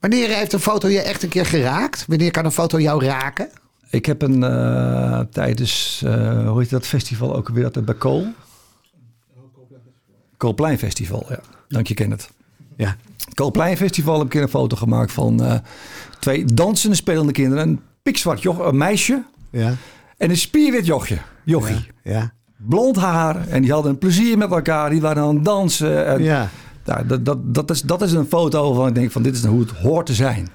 Wanneer 0.00 0.28
heeft 0.28 0.52
een 0.52 0.60
foto 0.60 0.88
je 0.88 1.00
echt 1.00 1.22
een 1.22 1.28
keer 1.28 1.46
geraakt? 1.46 2.04
Wanneer 2.08 2.30
kan 2.30 2.44
een 2.44 2.52
foto 2.52 2.80
jou 2.80 3.04
raken? 3.04 3.48
Ik 3.90 4.06
heb 4.06 4.22
een 4.22 4.42
eh, 4.42 5.20
tijdens, 5.20 6.02
eh, 6.04 6.48
hoe 6.48 6.60
heet 6.60 6.70
dat 6.70 6.86
festival 6.86 7.36
ook 7.36 7.48
weer 7.48 7.64
altijd 7.64 7.84
bij 7.84 7.94
Kool? 7.94 8.26
Koolplein 10.36 10.78
Festival, 10.78 11.26
ja. 11.28 11.40
Dank 11.68 11.86
je, 11.86 11.94
Kenneth. 11.94 12.30
Ja. 12.76 12.96
Koolplein 13.34 13.76
Festival 13.76 14.12
heb 14.18 14.26
ik 14.26 14.26
een 14.26 14.38
keer 14.38 14.42
een 14.42 14.60
foto 14.60 14.76
gemaakt 14.76 15.12
van 15.12 15.42
eh, 15.42 15.54
twee 16.18 16.44
dansende 16.44 16.96
spelende 16.96 17.32
kinderen. 17.32 17.68
Een 17.68 17.80
pikzwart 18.02 18.42
joch, 18.42 18.58
een 18.58 18.76
meisje 18.76 19.22
Ja. 19.50 19.74
en 20.16 20.30
een 20.30 20.36
spierwit 20.36 20.86
jochje, 20.86 21.18
jochie. 21.44 21.86
Ja. 22.04 22.32
Blond 22.56 22.96
haar 22.96 23.48
en 23.48 23.62
die 23.62 23.72
hadden 23.72 23.90
een 23.92 23.98
plezier 23.98 24.38
met 24.38 24.50
elkaar. 24.50 24.90
Die 24.90 25.00
waren 25.00 25.22
aan 25.22 25.34
het 25.34 25.44
dansen. 25.44 26.06
En, 26.06 26.22
Ja. 26.22 26.48
Nou, 26.84 27.06
dat, 27.06 27.24
dat, 27.24 27.54
dat, 27.54 27.70
is, 27.70 27.82
dat 27.82 28.02
is 28.02 28.12
een 28.12 28.26
foto 28.26 28.66
waarvan 28.66 28.88
ik 28.88 28.94
denk 28.94 29.10
van 29.10 29.22
dit 29.22 29.34
is 29.34 29.44
hoe 29.44 29.60
het 29.60 29.70
hoort 29.70 30.06
te 30.06 30.14
zijn. 30.14 30.48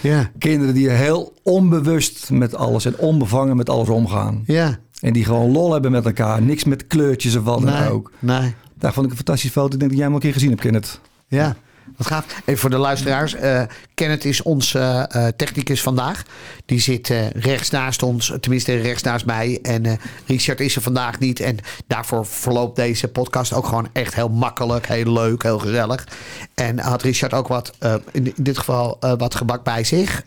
Ja. 0.00 0.30
Kinderen 0.38 0.74
die 0.74 0.90
heel 0.90 1.32
onbewust 1.42 2.30
met 2.30 2.54
alles 2.54 2.84
en 2.84 2.98
onbevangen 2.98 3.56
met 3.56 3.68
alles 3.70 3.88
omgaan. 3.88 4.42
Ja. 4.46 4.78
En 5.00 5.12
die 5.12 5.24
gewoon 5.24 5.50
lol 5.52 5.72
hebben 5.72 5.90
met 5.90 6.04
elkaar. 6.06 6.42
Niks 6.42 6.64
met 6.64 6.86
kleurtjes 6.86 7.36
of 7.36 7.44
wat 7.44 7.62
dan 7.62 7.72
Nee, 7.80 7.90
ook. 7.90 8.10
nee. 8.18 8.54
Daar 8.78 8.92
vond 8.92 9.04
ik 9.04 9.10
een 9.10 9.16
fantastische 9.18 9.52
foto. 9.60 9.72
Ik 9.74 9.78
denk 9.78 9.90
dat 9.90 9.98
jij 10.00 10.08
hem 10.08 10.14
ook 10.16 10.22
een 10.22 10.24
keer 10.24 10.32
gezien 10.32 10.50
hebt, 10.50 10.60
Kenneth. 10.62 11.00
Ja, 11.28 11.56
wat 11.96 12.06
gaaf. 12.06 12.26
Even 12.44 12.60
voor 12.60 12.70
de 12.70 12.76
luisteraars. 12.76 13.34
eh 13.34 13.62
Kenneth 14.02 14.24
is 14.24 14.42
onze 14.42 14.78
eh, 14.78 15.26
eh, 15.26 15.32
technicus 15.36 15.82
vandaag. 15.82 16.22
Die 16.66 16.80
zit 16.80 17.12
rechts 17.34 17.70
naast 17.70 18.02
ons, 18.02 18.32
tenminste 18.40 18.76
rechts 18.76 19.02
naast 19.02 19.26
mij. 19.26 19.58
En 19.62 19.98
Richard 20.26 20.60
is 20.60 20.76
er 20.76 20.82
vandaag 20.82 21.18
niet. 21.18 21.40
En 21.40 21.58
daarvoor 21.86 22.26
verloopt 22.26 22.76
deze 22.76 23.08
podcast 23.08 23.52
ook 23.52 23.66
gewoon 23.66 23.88
echt 23.92 24.14
heel 24.14 24.28
makkelijk, 24.28 24.86
heel 24.86 25.12
leuk, 25.12 25.42
heel 25.42 25.58
gezellig. 25.58 26.06
En 26.54 26.78
had 26.78 27.02
Richard 27.02 27.32
ook 27.32 27.48
wat, 27.48 27.72
in, 28.12 28.32
dit 28.36 28.58
geval 28.58 28.96
wat 29.18 29.34
gebak 29.34 29.64
bij 29.64 29.84
zich. 29.84 30.22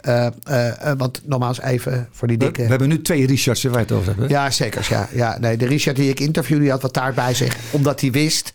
Want 0.97 1.21
nogmaals 1.25 1.61
even 1.61 2.07
voor 2.11 2.27
die 2.27 2.37
dikke... 2.37 2.63
we 2.63 2.69
hebben 2.69 2.87
nu 2.87 3.01
twee 3.01 3.27
Richards 3.27 3.63
waar 3.63 3.79
het 3.79 3.91
over 3.91 4.15
hè? 4.17 4.25
Ja, 4.25 4.51
zeker. 4.51 4.87
Ja, 4.89 5.09
ja. 5.11 5.37
Nee, 5.39 5.57
de 5.57 5.65
Richard 5.65 5.95
die 5.95 6.09
ik 6.09 6.19
interviewde, 6.19 6.61
die 6.61 6.71
had 6.71 6.81
wat 6.81 6.93
taart 6.93 7.15
bij 7.15 7.33
zich. 7.33 7.57
Omdat 7.71 8.01
hij 8.01 8.11
wist 8.11 8.53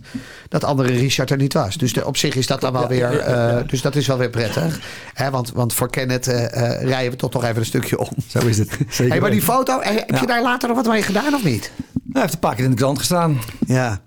dat 0.48 0.64
andere 0.64 0.92
Richard 0.92 1.30
er 1.30 1.36
niet 1.36 1.52
was. 1.52 1.76
Dus 1.76 1.92
de, 1.92 2.06
op 2.06 2.16
zich 2.16 2.34
is 2.34 2.46
dat 2.46 2.60
dan 2.60 2.72
wel 2.72 2.88
weer... 2.90 3.18
eh, 3.18 3.56
dus 3.66 3.82
dat 3.82 3.96
is 3.96 4.06
wel 4.06 4.18
weer 4.18 4.30
prettig. 4.30 4.80
Hè, 5.14 5.30
want, 5.30 5.52
want 5.52 5.74
voor 5.74 5.90
Kenneth 5.90 6.26
eh, 6.26 6.44
eh, 6.44 6.82
rijden 6.88 7.10
we 7.10 7.16
toch 7.16 7.32
nog 7.32 7.44
even 7.44 7.56
een 7.56 7.64
stukje 7.64 7.98
om. 7.98 8.08
Zo 8.28 8.38
is 8.46 8.58
het. 8.58 8.70
Zeker 8.88 9.12
Hey, 9.12 9.20
maar 9.20 9.30
die 9.30 9.42
foto, 9.42 9.78
heb 9.82 10.18
je 10.20 10.26
daar 10.26 10.42
later 10.42 10.68
nog 10.68 10.76
wat 10.76 10.86
mee 10.88 11.02
gedaan 11.02 11.34
of 11.34 11.44
niet? 11.44 11.72
Hij 12.12 12.20
heeft 12.20 12.32
een 12.34 12.38
paar 12.40 12.54
keer 12.54 12.64
in 12.64 12.70
de 12.70 12.76
krant 12.76 12.98
gestaan. 12.98 13.38
Ja. 13.66 14.00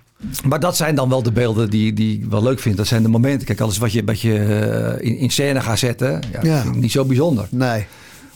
Maar 0.47 0.59
dat 0.59 0.75
zijn 0.75 0.95
dan 0.95 1.09
wel 1.09 1.23
de 1.23 1.31
beelden 1.31 1.69
die, 1.69 1.93
die 1.93 2.19
ik 2.19 2.25
wel 2.29 2.43
leuk 2.43 2.59
vind. 2.59 2.77
Dat 2.77 2.87
zijn 2.87 3.03
de 3.03 3.09
momenten. 3.09 3.45
Kijk, 3.47 3.59
alles 3.59 3.77
wat 3.77 3.91
je, 3.91 4.03
wat 4.03 4.21
je 4.21 4.33
in, 4.99 5.17
in 5.17 5.29
scène 5.29 5.61
gaat 5.61 5.79
zetten, 5.79 6.19
ja, 6.41 6.63
niet 6.73 6.91
zo 6.91 7.05
bijzonder. 7.05 7.47
Nee. 7.49 7.85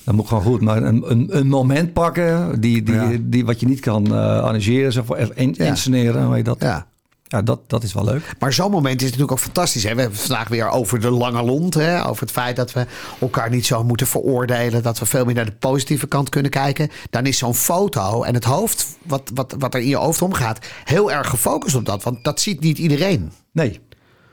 Dat 0.04 0.16
moet 0.16 0.27
gewoon 0.27 0.44
goed. 0.44 0.62
Maar 0.62 0.84
een, 0.84 1.04
een, 1.12 1.27
een 1.38 1.48
moment 1.48 1.94
pakken, 1.94 2.62
die, 2.62 2.84
die, 2.84 2.96
Ja. 2.96 3.10
die, 3.22 3.46
wat 3.46 3.60
je 3.60 3.66
niet 3.68 3.80
kan 3.80 4.06
eh 4.06 4.12
arrangeren, 4.42 4.92
zo 4.92 5.04
voor 5.06 5.18
in, 5.34 5.54
Ja. 5.58 5.66
insceneren, 5.66 6.25
hoe 6.25 6.36
heet 6.36 6.46
dat? 6.46 6.58
Ja. 6.60 6.86
Ja, 7.28 7.42
dat, 7.42 7.70
dat 7.70 7.84
is 7.84 7.94
wel 7.94 8.04
leuk. 8.04 8.32
Maar 8.40 8.54
zo'n 8.54 8.72
moment 8.72 8.96
is 9.02 9.04
natuurlijk 9.04 9.32
ook 9.32 9.40
fantastisch. 9.40 9.84
Hè? 9.84 9.94
We 9.96 10.02
hebben 10.02 10.18
het 10.18 10.28
vandaag 10.28 10.48
weer 10.48 10.70
over 10.70 11.00
de 11.00 11.10
lange 11.10 11.44
lont. 11.44 11.74
Hè? 11.74 12.06
Over 12.08 12.22
het 12.22 12.32
feit 12.32 12.56
dat 12.56 12.74
we 12.74 12.86
elkaar 13.20 13.50
niet 13.50 13.66
zo 13.66 13.84
moeten 13.84 14.08
veroordelen. 14.08 14.84
Dat 14.84 15.00
we 15.00 15.06
veel 15.06 15.26
meer 15.26 15.36
naar 15.36 15.46
de 15.46 15.52
positieve 15.52 16.08
kant 16.08 16.30
kunnen 16.30 16.52
kijken. 16.52 16.90
Dan 17.10 17.26
is 17.26 17.38
zo'n 17.38 17.56
foto 17.56 18.24
en 18.24 18.34
het 18.34 18.44
hoofd, 18.44 18.86
wat, 19.04 19.32
wat, 19.34 19.56
wat 19.60 19.74
er 19.74 19.80
in 19.82 19.88
je 19.88 19.96
hoofd 19.96 20.22
omgaat, 20.22 20.66
heel 20.84 21.12
erg 21.12 21.30
gefocust 21.30 21.76
op 21.76 21.86
dat. 21.86 22.04
Want 22.04 22.24
dat 22.24 22.40
ziet 22.42 22.60
niet 22.60 22.78
iedereen. 22.78 23.32
Nee, 23.52 23.80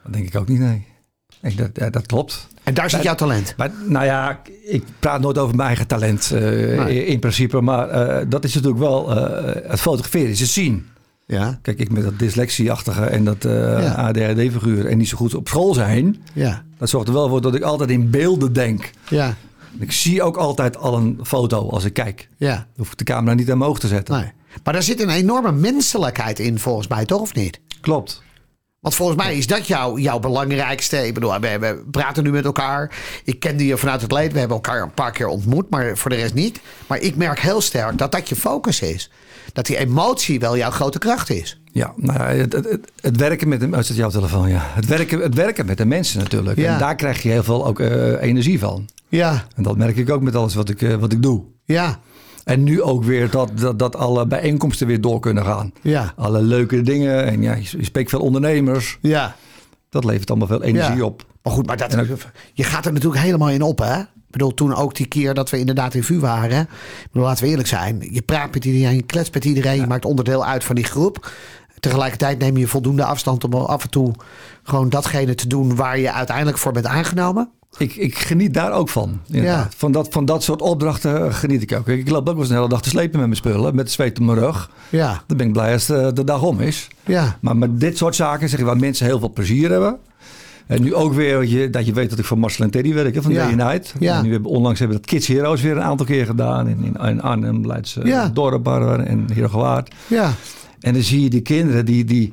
dat 0.03 0.13
denk 0.13 0.27
ik 0.27 0.37
ook 0.37 0.49
niet, 0.49 0.59
nee. 0.61 0.87
Ik, 1.43 1.57
dat, 1.57 1.71
ja, 1.73 1.91
dat 1.91 2.07
klopt. 2.07 2.47
En 2.63 2.75
daar 2.75 2.85
zit 2.91 2.93
Maar- 2.99 3.05
jouw 3.07 3.15
talent. 3.15 3.55
Maar 3.57 3.71
nou 3.87 4.05
ja, 4.05 4.41
ik 4.65 4.85
praat 4.99 5.21
nooit 5.21 5.39
over 5.39 5.55
mijn 5.57 5.69
eigen 5.69 5.87
talent 5.87 6.31
eh, 6.35 6.41
Nee. 6.41 7.07
in 7.07 7.19
principe. 7.19 7.61
Maar 7.61 7.89
eh, 7.89 8.27
dat 8.29 8.45
is 8.45 8.55
natuurlijk 8.55 8.81
wel 8.83 9.11
eh, 9.17 9.71
het 9.71 9.81
fotograferen, 9.81 10.31
is 10.31 10.41
het 10.41 10.49
zien. 10.49 10.87
Ja. 11.27 11.59
Kijk, 11.63 11.79
ik 11.79 11.91
met 11.91 12.03
dat 12.03 12.19
dyslexieachtige 12.19 13.05
en 13.05 13.25
dat 13.25 13.45
eh 13.45 13.53
Ja. 13.83 13.95
ADHD-figuur 13.95 14.87
en 14.87 14.99
niet 14.99 15.09
zo 15.09 15.17
goed 15.17 15.35
op 15.35 15.49
school 15.49 15.75
zijn. 15.75 16.23
Ja. 16.33 16.63
Dat 16.79 16.89
zorgt 16.89 17.09
er 17.09 17.15
wel 17.15 17.29
voor 17.29 17.41
dat 17.41 17.55
ik 17.55 17.63
altijd 17.63 17.91
in 17.91 18.11
beelden 18.11 18.53
denk. 18.53 18.91
Ja. 19.09 19.35
Ik 19.79 19.93
zie 19.93 20.23
ook 20.23 20.37
altijd 20.37 20.77
al 20.77 20.97
een 20.97 21.19
foto 21.23 21.69
als 21.71 21.85
ik 21.85 21.93
kijk. 21.93 22.29
Ja. 22.37 22.55
Dan 22.55 22.65
hoef 22.77 22.91
ik 22.93 22.99
de 22.99 23.05
camera 23.05 23.35
niet 23.35 23.51
aan 23.51 23.59
mijn 23.59 23.71
oog 23.71 23.79
te 23.79 23.89
zetten. 23.89 24.15
Nee. 24.15 24.33
Maar 24.65 24.73
daar 24.73 24.83
zit 24.83 25.01
een 25.01 25.09
enorme 25.11 25.53
menselijkheid 25.53 26.39
in, 26.39 26.59
volgens 26.59 26.89
mij, 26.89 27.05
toch 27.05 27.21
of 27.21 27.35
niet? 27.35 27.61
Klopt. 27.81 28.23
Want 28.85 28.97
volgens 28.97 29.19
mij 29.19 29.37
is 29.37 29.47
dat 29.47 29.67
jouw, 29.67 29.99
jouw 29.99 30.19
belangrijkste. 30.19 31.07
Ik 31.07 31.15
bedoel, 31.15 31.41
we, 31.41 31.59
we 31.59 31.83
praten 31.91 32.25
nu 32.25 32.31
met 32.31 32.45
elkaar. 32.45 32.91
Ik 33.25 33.41
kende 33.41 33.67
je 33.67 33.77
vanuit 33.77 34.01
het 34.01 34.13
leed. 34.13 34.33
We 34.33 34.39
hebben 34.39 34.57
elkaar 34.57 34.83
een 34.83 34.93
paar 34.95 35.13
keer 35.13 35.27
ontmoet, 35.27 35.71
maar 35.71 35.97
voor 35.97 36.11
de 36.11 36.17
rest 36.17 36.35
niet. 36.35 36.61
Maar 36.87 36.99
ik 36.99 37.17
merk 37.17 37.39
heel 37.41 37.61
sterk 37.61 37.99
dat 37.99 38.13
dat 38.13 38.29
je 38.29 38.37
focus 38.37 38.81
is. 38.81 39.11
Dat 39.53 39.67
die 39.67 39.77
emotie 39.77 40.41
wel 40.41 40.57
jouw 40.57 40.71
grote 40.71 40.99
kracht 40.99 41.31
is. 41.31 41.61
Ja, 41.73 41.93
nou 41.97 42.19
ja, 42.19 42.25
het, 42.27 42.53
het, 42.53 42.65
het- 42.71 42.93
het 43.01 43.17
werken 43.17 43.49
met 43.49 43.61
de 43.61 43.67
oh, 43.73 43.79
is 43.79 43.87
dat 43.87 43.97
jouw 43.97 44.11
telefoon, 44.11 44.49
ja. 44.49 44.61
Het 44.75 44.87
werken, 44.87 45.21
het 45.21 45.35
werken 45.35 45.67
met 45.67 45.79
de 45.79 45.85
mensen 45.87 46.19
natuurlijk. 46.19 46.59
Ja. 46.59 46.73
En 46.73 46.79
daar 46.79 46.97
krijg 46.97 47.23
je 47.23 47.29
heel 47.29 47.43
veel 47.43 47.67
ook 47.67 47.81
eh, 47.81 48.23
energie 48.23 48.59
van. 48.59 48.89
Ja, 49.09 49.45
En 49.57 49.63
dat 49.63 49.77
merk 49.77 49.97
ik 49.97 50.11
ook 50.11 50.23
met 50.23 50.37
alles 50.37 50.55
wat 50.55 50.69
ik, 50.69 50.83
eh, 50.83 50.95
wat 50.95 51.13
ik 51.13 51.23
doe. 51.23 51.43
ja, 51.65 51.99
En 52.45 52.63
nu 52.63 52.83
ook 52.83 53.05
weer 53.05 53.31
dat, 53.31 53.51
dat, 53.55 53.79
dat 53.79 53.97
alle 53.97 54.27
bijeenkomsten 54.27 54.87
weer 54.87 55.01
door 55.01 55.21
kunnen 55.21 55.45
gaan. 55.45 55.73
ja, 55.83 56.13
Alle 56.17 56.43
leuke 56.43 56.83
dingen. 56.83 57.25
En 57.27 57.43
ja, 57.43 57.55
je, 57.55 57.85
spreekt 57.85 58.11
veel 58.11 58.21
ondernemers. 58.21 58.99
ja. 59.01 59.35
Dat 59.91 60.05
levert 60.05 60.31
allemaal 60.31 60.49
veel 60.49 60.63
energie 60.63 60.97
Ja. 60.97 61.05
op. 61.05 61.25
Maar 61.43 61.53
goed, 61.53 61.67
maar 61.67 61.77
dat, 61.77 61.97
je 62.53 62.65
gaat 62.65 62.87
er 62.87 62.93
natuurlijk 62.93 63.23
helemaal 63.23 63.51
in 63.51 63.63
op, 63.63 63.79
hè? 63.79 63.99
Ik 64.01 64.41
bedoel, 64.41 64.55
toen 64.55 64.75
ook 64.75 64.95
die 64.95 65.07
keer 65.07 65.35
dat 65.35 65.51
we 65.51 65.59
inderdaad 65.59 65.95
in 65.95 66.03
VU 66.05 66.19
waren. 66.21 66.61
Ik 66.61 67.07
bedoel, 67.13 67.27
laten 67.27 67.45
we 67.45 67.51
eerlijk 67.51 67.69
zijn. 67.69 68.07
Je 68.11 68.23
praat 68.23 68.55
met 68.55 68.65
iedereen, 68.65 68.95
je 68.97 69.03
kletst 69.03 69.35
met 69.35 69.45
iedereen. 69.45 69.81
Je 69.81 69.87
maakt 69.87 70.05
onderdeel 70.05 70.45
uit 70.45 70.65
van 70.65 70.75
die 70.75 70.85
groep. 70.85 71.31
Tegelijkertijd 71.81 72.39
neem 72.39 72.57
je 72.57 72.67
voldoende 72.67 73.05
afstand 73.05 73.45
om 73.45 73.55
af 73.55 73.83
en 73.83 73.91
toe 73.91 74.13
gewoon 74.63 74.89
datgene 74.89 75.35
te 75.35 75.49
doen 75.49 75.77
waar 75.77 75.99
je 75.99 76.13
uiteindelijk 76.13 76.59
voor 76.59 76.73
bent 76.73 76.87
aangenomen. 76.87 77.51
Ik, 77.79 77.97
ik 77.97 78.19
geniet 78.19 78.55
daar 78.55 78.73
ook 78.73 78.89
van. 78.89 79.21
Ja. 79.27 79.69
Van, 79.77 79.93
dat, 79.93 80.07
van 80.11 80.25
dat 80.25 80.43
soort 80.43 80.63
opdrachten 80.63 81.35
geniet 81.35 81.63
ik 81.63 81.73
ook. 81.79 81.89
Ik 81.89 82.09
loop 82.11 82.19
ook 82.29 82.35
wel 82.35 82.37
eens 82.43 82.49
een 82.51 82.57
hele 82.57 82.69
dag 82.69 82.83
te 82.83 82.89
slepen 82.89 83.19
met 83.19 83.27
mijn 83.29 83.37
spullen. 83.37 83.75
Met 83.75 83.91
zweet 83.91 84.19
op 84.19 84.25
mijn 84.25 84.39
rug. 84.39 84.71
Ja, 84.89 85.23
Dan 85.27 85.37
ben 85.37 85.47
ik 85.47 85.53
blij 85.53 85.73
als 85.73 85.87
de, 85.87 86.11
de 86.15 86.25
dag 86.25 86.43
om 86.43 86.61
is. 86.61 86.89
ja, 87.05 87.39
Maar 87.41 87.57
met 87.57 87.81
dit 87.81 87.97
soort 87.97 88.15
zaken 88.15 88.49
zeg 88.49 88.59
ik 88.59 88.65
waar 88.65 88.77
mensen 88.77 89.07
heel 89.07 89.19
veel 89.19 89.33
plezier 89.33 89.71
hebben. 89.71 89.97
En 90.67 90.83
nu 90.83 90.95
ook 90.95 91.13
weer 91.15 91.45
je, 91.45 91.71
dat 91.71 91.87
je 91.87 91.93
weet 91.93 92.11
dat 92.11 92.19
ik 92.19 92.25
voor 92.25 92.39
Marcel 92.39 92.65
en 92.65 92.71
Teddy 92.71 92.95
werk 92.95 93.15
hè, 93.15 93.23
van 93.23 93.33
Ja. 93.33 93.45
Day 93.47 93.55
Night. 93.55 93.95
Ja. 93.99 94.17
En 94.19 94.25
nu 94.25 94.33
hebben 94.33 94.51
onlangs 94.51 94.79
hebben 94.79 94.97
we 94.97 95.03
dat 95.03 95.13
Kids 95.13 95.27
Heroes 95.27 95.61
weer 95.63 95.77
een 95.77 95.83
aantal 95.83 96.07
keer 96.07 96.27
gedaan. 96.27 96.69
In, 96.69 96.79
in, 96.85 97.07
in 97.09 97.23
Arnhem, 97.23 97.67
Leids 97.67 97.97
eh, 97.97 98.05
Ja. 98.05 98.31
En 99.07 99.27
Heergewaard. 99.33 99.95
ja, 100.07 100.33
En 100.81 100.93
dan 100.93 101.03
zie 101.03 101.21
je 101.23 101.31
die 101.31 101.41
kinderen 101.41 101.85
die, 101.85 102.05
die, 102.05 102.33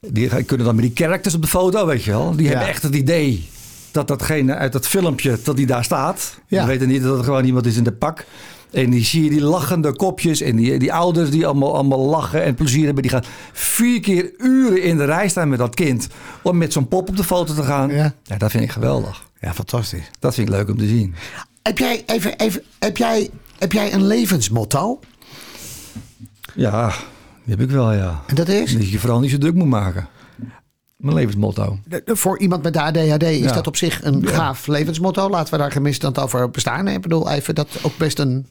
die 0.00 0.44
kunnen 0.44 0.66
dan 0.66 0.74
met 0.74 0.84
die 0.84 1.06
characters 1.06 1.34
op 1.34 1.42
de 1.42 1.48
foto, 1.48 1.86
weet 1.86 2.02
je 2.02 2.10
wel. 2.10 2.30
Die 2.36 2.42
Ja. 2.44 2.50
hebben 2.50 2.68
echt 2.68 2.82
het 2.82 2.94
idee 2.94 3.48
dat 3.96 4.08
datgene 4.08 4.54
uit 4.54 4.72
dat 4.72 4.86
filmpje, 4.86 5.38
dat 5.44 5.56
die 5.56 5.66
daar 5.66 5.84
staat. 5.84 6.40
Ja. 6.46 6.58
Die 6.58 6.68
weten 6.68 6.88
niet 6.88 7.02
dat 7.02 7.16
het 7.16 7.24
gewoon 7.24 7.44
iemand 7.44 7.66
is 7.66 7.76
in 7.76 7.84
de 7.84 7.92
pak. 7.92 8.24
En 8.70 8.90
die 8.90 9.04
zie 9.04 9.24
je 9.24 9.30
die 9.30 9.40
lachende 9.40 9.96
kopjes 9.96 10.40
en 10.40 10.56
die, 10.56 10.78
die 10.78 10.92
ouders 10.92 11.30
die 11.30 11.46
allemaal, 11.46 11.74
allemaal 11.74 11.98
lachen 11.98 12.42
en 12.42 12.54
plezier 12.54 12.84
hebben. 12.84 13.02
Die 13.02 13.10
gaan 13.12 13.24
vier 13.52 14.00
keer 14.00 14.30
uren 14.38 14.82
in 14.82 14.96
de 14.96 15.04
rij 15.04 15.28
staan 15.28 15.48
met 15.48 15.58
dat 15.58 15.74
kind 15.74 16.08
om 16.42 16.56
met 16.56 16.72
zo'n 16.72 16.88
pop 16.88 17.08
op 17.08 17.16
de 17.16 17.24
foto 17.24 17.54
te 17.54 17.62
gaan. 17.62 17.90
Ja. 17.90 18.14
ja, 18.22 18.36
dat 18.36 18.50
vind 18.50 18.64
ik 18.64 18.70
geweldig. 18.70 19.22
ja, 19.40 19.54
fantastisch. 19.54 20.10
Dat 20.18 20.34
vind 20.34 20.48
ik 20.48 20.54
leuk 20.54 20.68
om 20.68 20.78
te 20.78 20.86
zien. 20.86 21.14
Heb 21.62 21.78
jij, 21.78 22.02
even, 22.06 22.38
even, 22.38 22.62
heb 22.78 22.96
jij, 22.96 23.30
heb 23.58 23.72
jij 23.72 23.92
een 23.92 24.06
levensmotto? 24.06 25.00
Ja, 26.54 26.88
die 27.44 27.54
heb 27.56 27.60
ik 27.60 27.70
wel, 27.70 27.92
ja. 27.92 28.22
En 28.26 28.34
dat 28.34 28.48
is? 28.48 28.72
Dat 28.72 28.84
je 28.84 28.90
je 28.90 28.98
vooral 28.98 29.20
niet 29.20 29.30
zo 29.30 29.38
druk 29.38 29.54
moet 29.54 29.68
maken. 29.68 30.08
Mijn 30.96 31.14
levensmotto. 31.14 31.78
De- 31.84 32.02
de- 32.04 32.16
Voor 32.16 32.38
iemand 32.38 32.62
met 32.62 32.76
ADHD 32.76 33.22
is 33.22 33.38
Ja. 33.38 33.52
dat 33.52 33.66
op 33.66 33.76
zich 33.76 34.04
een 34.04 34.26
gaaf 34.28 34.66
levensmotto. 34.66 35.30
Laten 35.30 35.52
we 35.52 35.58
daar 35.58 35.72
gemist 35.72 36.18
over 36.18 36.50
bestaan. 36.50 36.88
Ik 36.88 37.00
bedoel, 37.00 37.30
even 37.30 37.54
dat 37.54 37.68
ook 37.82 37.96
best 37.96 38.18
een 38.18 38.46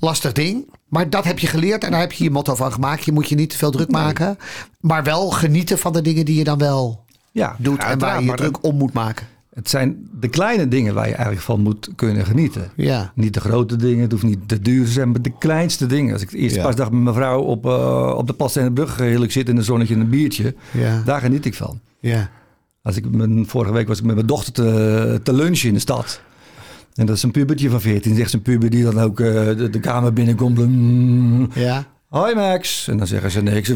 lastig 0.00 0.32
ding. 0.32 0.70
Maar 0.88 1.10
dat 1.10 1.24
heb 1.24 1.38
je 1.38 1.46
geleerd 1.46 1.84
en 1.84 1.90
daar 1.90 2.00
heb 2.00 2.12
je 2.12 2.24
je 2.24 2.30
motto 2.30 2.54
van 2.54 2.72
gemaakt. 2.72 3.04
Je 3.04 3.12
moet 3.12 3.28
je 3.28 3.34
niet 3.34 3.50
te 3.50 3.56
veel 3.58 3.70
druk 3.70 3.90
maken. 3.90 4.38
Maar 4.80 5.02
wel 5.04 5.30
genieten 5.30 5.78
van 5.78 5.92
de 5.92 6.02
dingen 6.02 6.24
die 6.24 6.36
je 6.38 6.44
dan 6.44 6.58
wel 6.58 7.04
Ja, 7.32 7.56
doet. 7.58 7.84
en 7.84 7.98
waar 7.98 8.20
je 8.22 8.30
je 8.30 8.36
druk 8.36 8.64
om 8.64 8.76
moet 8.76 8.92
maken. 8.92 9.26
Het 9.54 9.68
zijn 9.70 10.08
de 10.20 10.28
kleine 10.28 10.68
dingen 10.68 10.94
waar 10.94 11.06
je 11.06 11.12
eigenlijk 11.14 11.44
van 11.44 11.60
moet 11.60 11.88
kunnen 11.96 12.26
genieten. 12.26 12.70
Ja. 12.76 13.12
Niet 13.14 13.34
de 13.34 13.40
grote 13.40 13.76
dingen, 13.76 14.02
het 14.02 14.12
hoeft 14.12 14.22
niet 14.24 14.38
te 14.48 14.60
duur 14.60 14.84
te 14.84 14.90
zijn, 14.90 15.10
maar 15.10 15.22
de 15.22 15.32
kleinste 15.38 15.86
dingen. 15.86 16.12
Als 16.12 16.22
ik 16.22 16.30
de 16.30 16.36
eerste 16.36 16.58
Ja. 16.58 16.64
pasdag 16.64 16.90
met 16.90 17.02
mijn 17.02 17.14
vrouw 17.14 17.40
op, 17.40 17.66
eh, 17.66 18.14
op 18.16 18.26
de 18.26 18.32
Pas 18.32 18.56
en 18.56 18.64
de 18.64 18.72
Brug 18.72 18.96
heerlijk 18.96 19.32
zit 19.32 19.48
in 19.48 19.56
een 19.56 19.64
zonnetje 19.64 19.94
en 19.94 20.00
een 20.00 20.08
biertje, 20.10 20.54
Ja. 20.72 21.02
daar 21.04 21.20
geniet 21.20 21.44
ik 21.44 21.54
van. 21.54 21.80
Ja. 22.00 22.30
Als 22.82 22.96
ik 22.96 23.10
mijn, 23.10 23.46
vorige 23.46 23.72
week 23.72 23.88
was 23.88 23.98
ik 23.98 24.04
met 24.04 24.14
mijn 24.14 24.26
dochter 24.26 24.52
te, 24.52 25.20
te 25.22 25.32
lunchen 25.32 25.68
in 25.68 25.74
de 25.74 25.80
stad. 25.80 26.20
En 26.94 27.06
dat 27.06 27.16
is 27.16 27.22
een 27.22 27.30
pubertje 27.30 27.70
van 27.70 27.80
14. 27.80 28.16
Zegt 28.16 28.32
een 28.32 28.42
puber 28.42 28.70
die 28.70 28.82
dan 28.84 28.98
ook 29.00 29.20
eh, 29.20 29.26
de, 29.56 29.70
de 29.70 29.80
kamer 29.80 30.12
binnenkomt. 30.12 30.58
Mm, 30.58 31.48
Ja. 31.54 31.84
Hoi 32.12 32.34
Max. 32.34 32.88
En 32.88 32.96
dan 32.96 33.06
zeggen 33.06 33.30
ze 33.30 33.42
niks. 33.42 33.68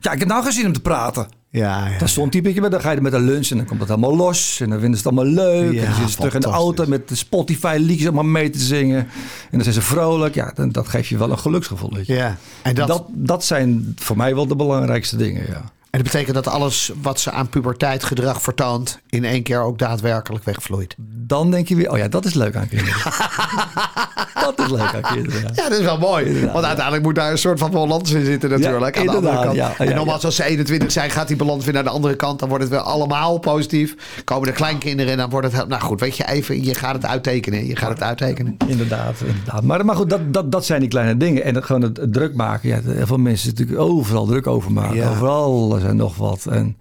Ja, 0.00 0.12
ik 0.12 0.18
heb 0.18 0.28
nou 0.28 0.42
geen 0.42 0.52
zin 0.52 0.66
om 0.66 0.72
te 0.72 0.80
praten. 0.80 1.26
Ja. 1.50 1.86
ja. 1.88 1.98
Dat 1.98 2.08
is 2.08 2.14
zo'n 2.14 2.30
typetje, 2.30 2.60
maar 2.60 2.70
dan 2.70 2.80
ga 2.80 2.90
je 2.90 2.96
er 2.96 3.02
met 3.02 3.12
een 3.12 3.24
lunch 3.24 3.50
en 3.50 3.56
dan 3.56 3.66
komt 3.66 3.80
het 3.80 3.90
allemaal 3.90 4.16
los. 4.16 4.60
En 4.60 4.70
dan 4.70 4.80
vinden 4.80 4.98
ze 4.98 5.08
het 5.08 5.16
allemaal 5.16 5.34
leuk. 5.34 5.72
Ja, 5.72 5.80
en 5.80 5.84
dan 5.84 5.94
zitten 5.94 6.10
ze 6.10 6.16
terug 6.16 6.34
in 6.34 6.40
de 6.40 6.46
auto 6.46 6.86
met 6.86 7.08
de 7.08 7.14
Spotify 7.14 7.76
liedjes 7.80 8.06
allemaal 8.06 8.24
mee 8.24 8.50
te 8.50 8.58
zingen. 8.58 8.98
En 8.98 9.08
dan 9.50 9.62
zijn 9.62 9.74
ze 9.74 9.82
vrolijk. 9.82 10.34
Ja, 10.34 10.52
dan, 10.54 10.70
dat 10.70 10.88
geeft 10.88 11.08
je 11.08 11.18
wel 11.18 11.30
een 11.30 11.38
geluksgevoel. 11.38 11.94
Weet 11.94 12.06
je. 12.06 12.14
Ja. 12.14 12.36
En 12.62 12.74
dat, 12.74 12.88
Dat, 12.88 13.04
dat 13.08 13.44
zijn 13.44 13.92
voor 13.96 14.16
mij 14.16 14.34
wel 14.34 14.46
de 14.46 14.56
belangrijkste 14.56 15.16
dingen, 15.16 15.46
ja. 15.48 15.72
En 15.94 16.02
dat 16.02 16.12
betekent 16.12 16.34
dat 16.34 16.48
alles 16.48 16.92
wat 17.02 17.20
ze 17.20 17.30
aan 17.30 17.48
puberteitgedrag 17.48 18.42
vertoont... 18.42 19.00
in 19.10 19.24
één 19.24 19.42
keer 19.42 19.60
ook 19.60 19.78
daadwerkelijk 19.78 20.44
wegvloeit. 20.44 20.94
Dan 20.98 21.50
denk 21.50 21.68
je 21.68 21.76
weer, 21.76 21.90
oh 21.90 21.98
ja, 21.98 22.08
dat 22.08 22.24
is 22.24 22.34
leuk 22.34 22.56
aan 22.56 22.68
kinderen. 22.68 22.94
dat 24.56 24.58
is 24.58 24.70
leuk 24.70 24.94
aan 24.94 25.14
kinderen. 25.14 25.40
Ja. 25.40 25.50
Ja, 25.54 25.68
dat 25.68 25.78
is 25.78 25.84
wel 25.84 25.98
mooi. 25.98 26.46
Want 26.52 26.64
uiteindelijk 26.64 27.04
moet 27.04 27.14
daar 27.14 27.30
een 27.30 27.38
soort 27.38 27.58
van 27.58 27.70
balans 27.70 28.10
in 28.10 28.24
zitten 28.24 28.50
natuurlijk. 28.50 28.94
Ja, 28.94 29.00
aan 29.00 29.06
de 29.06 29.12
andere 29.12 29.42
kant. 29.42 29.56
ja, 29.56 29.74
ja, 29.78 29.84
en 29.84 29.94
nogmaals, 29.94 30.24
als 30.24 30.36
ze 30.36 30.44
21 30.44 30.92
zijn, 30.92 31.10
gaat 31.10 31.28
die 31.28 31.36
balans 31.36 31.64
weer 31.64 31.74
naar 31.74 31.84
de 31.84 31.90
andere 31.90 32.16
kant. 32.16 32.38
Dan 32.38 32.48
wordt 32.48 32.64
het 32.64 32.72
weer 32.72 32.82
allemaal 32.82 33.38
positief. 33.38 33.94
Komen 34.24 34.48
de 34.48 34.54
kleinkinderen 34.54 35.12
en 35.12 35.18
dan 35.18 35.30
wordt 35.30 35.52
het... 35.52 35.68
Nou 35.68 35.82
goed, 35.82 36.00
weet 36.00 36.16
je, 36.16 36.28
even, 36.28 36.64
je 36.64 36.74
gaat 36.74 36.94
het 36.94 37.06
uittekenen. 37.06 37.66
Je 37.66 37.76
gaat 37.76 37.90
het 37.90 38.02
uittekenen. 38.02 38.56
Inderdaad, 38.66 39.14
inderdaad. 39.24 39.62
Maar, 39.62 39.84
maar 39.84 39.96
goed, 39.96 40.10
dat, 40.10 40.20
dat, 40.32 40.52
dat 40.52 40.64
zijn 40.64 40.80
die 40.80 40.88
kleine 40.88 41.16
dingen. 41.16 41.44
En 41.44 41.54
het, 41.54 41.64
gewoon 41.64 41.82
het, 41.82 41.96
het 41.96 42.12
druk 42.12 42.34
maken. 42.34 42.68
Ja, 42.68 42.80
heel 42.84 43.06
veel 43.06 43.18
mensen 43.18 43.48
natuurlijk 43.48 43.78
overal 43.78 44.26
druk 44.26 44.46
over 44.46 44.72
maken. 44.72 44.96
Ja. 44.96 45.10
Overal 45.10 45.82
en 45.84 45.96
nog 45.96 46.16
wat. 46.16 46.46
En 46.46 46.76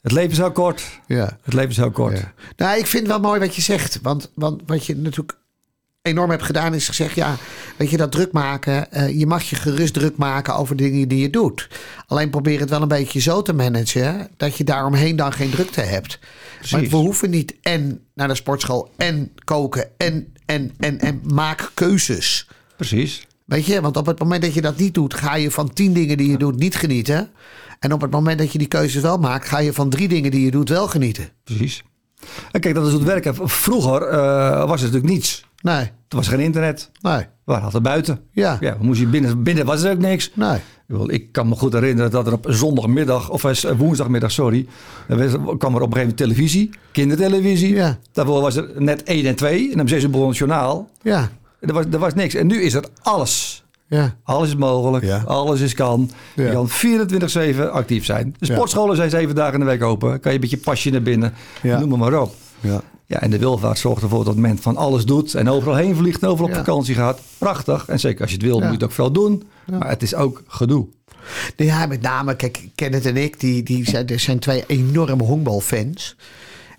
het 0.00 0.12
leven 0.12 0.30
is 0.30 0.36
heel 0.36 0.52
kort. 0.52 1.00
Ja. 1.06 1.38
Het 1.42 1.54
leven 1.54 1.70
is 1.70 1.76
heel 1.76 1.90
kort. 1.90 2.18
Ja. 2.18 2.32
Nou, 2.56 2.78
ik 2.78 2.86
vind 2.86 3.02
het 3.02 3.12
wel 3.12 3.20
mooi 3.20 3.40
wat 3.40 3.54
je 3.54 3.62
zegt. 3.62 3.98
Want, 4.02 4.30
want 4.34 4.62
wat 4.66 4.86
je 4.86 4.96
natuurlijk 4.96 5.38
enorm 6.02 6.30
hebt 6.30 6.42
gedaan 6.42 6.74
is 6.74 6.86
gezegd... 6.86 7.14
ja, 7.14 7.36
weet 7.76 7.90
je, 7.90 7.96
dat 7.96 8.12
druk 8.12 8.32
maken... 8.32 8.92
eh, 8.92 9.18
je 9.18 9.26
mag 9.26 9.42
je 9.42 9.56
gerust 9.56 9.94
druk 9.94 10.16
maken 10.16 10.56
over 10.56 10.76
dingen 10.76 11.08
die 11.08 11.20
je 11.20 11.30
doet. 11.30 11.68
Alleen 12.06 12.30
probeer 12.30 12.60
het 12.60 12.70
wel 12.70 12.82
een 12.82 12.88
beetje 12.88 13.20
zo 13.20 13.42
te 13.42 13.52
managen... 13.52 14.28
dat 14.36 14.56
je 14.56 14.64
daaromheen 14.64 15.16
dan 15.16 15.32
geen 15.32 15.50
drukte 15.50 15.80
hebt. 15.80 16.18
Maar 16.70 16.80
we 16.80 16.96
hoeven 16.96 17.30
niet 17.30 17.54
en 17.62 18.00
naar 18.14 18.28
de 18.28 18.34
sportschool... 18.34 18.90
en 18.96 19.32
koken 19.44 19.88
en, 19.96 20.32
en, 20.46 20.72
en, 20.78 21.00
en 21.00 21.20
maak 21.24 21.70
keuzes. 21.74 22.48
Precies. 22.76 23.26
Weet 23.44 23.66
je, 23.66 23.80
want 23.80 23.96
op 23.96 24.06
het 24.06 24.18
moment 24.18 24.42
dat 24.42 24.54
je 24.54 24.60
dat 24.60 24.76
niet 24.76 24.94
doet... 24.94 25.14
ga 25.14 25.34
je 25.34 25.50
van 25.50 25.72
tien 25.72 25.92
dingen 25.92 26.16
die 26.16 26.30
je 26.30 26.38
doet 26.38 26.58
niet 26.58 26.76
genieten... 26.76 27.30
En 27.78 27.92
op 27.92 28.00
het 28.00 28.10
moment 28.10 28.38
dat 28.38 28.52
je 28.52 28.58
die 28.58 28.66
keuzes 28.68 29.02
wel 29.02 29.16
maakt... 29.18 29.48
ga 29.48 29.58
je 29.58 29.72
van 29.72 29.90
drie 29.90 30.08
dingen 30.08 30.30
die 30.30 30.44
je 30.44 30.50
doet 30.50 30.68
wel 30.68 30.86
genieten. 30.88 31.28
Precies. 31.44 31.82
En 32.52 32.60
kijk, 32.60 32.74
dat 32.74 32.86
is 32.86 32.92
hoe 32.92 33.00
het 33.00 33.08
werkt. 33.24 33.38
Vroeger 33.42 34.02
eh, 34.02 34.66
was 34.66 34.80
er 34.80 34.86
natuurlijk 34.86 35.12
niets. 35.12 35.44
Nee, 35.62 35.80
Er 36.08 36.16
was 36.16 36.28
geen 36.28 36.40
internet. 36.40 36.90
nee, 37.00 37.18
We 37.18 37.26
waren 37.44 37.64
altijd 37.64 37.82
buiten. 37.82 38.20
ja, 38.32 38.56
Ja, 38.60 38.78
we 38.78 38.84
moesten 38.84 39.10
binnen, 39.10 39.42
binnen 39.42 39.64
was 39.66 39.82
er 39.82 39.92
ook 39.92 39.98
niks. 39.98 40.30
nee. 40.34 40.58
Ik 41.06 41.32
kan 41.32 41.48
me 41.48 41.54
goed 41.54 41.72
herinneren 41.72 42.10
dat 42.10 42.26
er 42.26 42.32
op 42.32 42.46
zondagmiddag, 42.48 43.30
of 43.30 43.44
eh, 43.44 43.70
woensdagmiddag, 43.76 44.30
sorry, 44.30 44.66
kwam 45.06 45.18
er 45.18 45.26
op 45.58 45.64
een 45.66 45.78
gegeven 45.78 45.94
moment 45.94 46.16
televisie, 46.16 46.70
kindertelevisie. 46.92 47.74
Ja. 47.74 47.98
Daarvoor 48.12 48.40
was 48.40 48.56
er 48.56 48.68
net 48.76 49.02
1 49.02 49.26
en 49.26 49.34
2 49.34 49.72
en 49.72 49.80
om 49.80 49.88
6 49.88 50.02
uur 50.02 50.10
begon 50.10 50.28
het 50.28 50.36
journaal. 50.36 50.88
Ja, 51.02 51.30
Er 51.60 51.72
was, 51.72 51.84
er 51.90 51.98
was 51.98 52.14
niks. 52.14 52.34
En 52.34 52.46
nu 52.46 52.62
is 52.62 52.74
er 52.74 52.84
alles. 53.02 53.64
Ja, 53.88 54.16
Alles 54.22 54.48
is 54.48 54.56
mogelijk, 54.56 55.04
Ja. 55.04 55.22
alles 55.26 55.60
is 55.60 55.74
kan. 55.74 56.10
Ja. 56.34 56.44
Je 56.44 56.50
kan 56.52 56.68
24-7 56.68 57.70
actief 57.72 58.04
zijn. 58.04 58.34
De 58.38 58.44
sportscholen 58.46 58.96
zijn 58.96 59.10
zeven 59.10 59.34
dagen 59.34 59.52
in 59.54 59.60
de 59.60 59.66
week 59.66 59.82
open. 59.82 60.20
Kan 60.20 60.30
je 60.32 60.34
een 60.36 60.40
beetje 60.40 60.56
pasje 60.58 60.90
naar 60.90 61.02
binnen, 61.02 61.32
Ja. 61.62 61.78
noem 61.78 61.88
maar, 61.88 61.98
maar 61.98 62.20
op. 62.20 62.34
ja. 62.60 62.80
Ja, 63.06 63.20
en 63.20 63.30
de 63.30 63.38
welvaart 63.38 63.78
zorgt 63.78 64.02
ervoor 64.02 64.24
dat 64.24 64.36
men 64.36 64.58
van 64.58 64.76
alles 64.76 65.04
doet 65.04 65.34
en 65.34 65.48
overal 65.48 65.74
heen 65.76 65.96
vliegt 65.96 66.22
en 66.22 66.28
overal 66.28 66.50
op 66.50 66.56
vakantie 66.56 66.94
gaat. 66.94 67.20
Prachtig. 67.38 67.86
En 67.88 68.00
zeker 68.00 68.20
als 68.20 68.30
je 68.30 68.36
het 68.36 68.44
wil, 68.46 68.54
moet 68.58 68.66
je 68.66 68.72
het 68.72 68.82
ook 68.84 68.92
veel 68.92 69.12
doen. 69.12 69.42
Maar 69.66 69.88
het 69.88 70.02
is 70.02 70.14
ook 70.14 70.42
gedoe. 70.46 70.86
Ja, 71.56 71.86
met 71.86 72.00
name, 72.02 72.36
kijk, 72.36 72.68
Kenneth 72.74 73.06
en 73.06 73.16
ik, 73.16 73.40
die, 73.40 73.62
die 73.62 73.88
zijn, 73.90 74.06
er 74.06 74.18
zijn 74.20 74.38
twee 74.38 74.64
enorme 74.66 75.22
honkbalfans. 75.22 76.16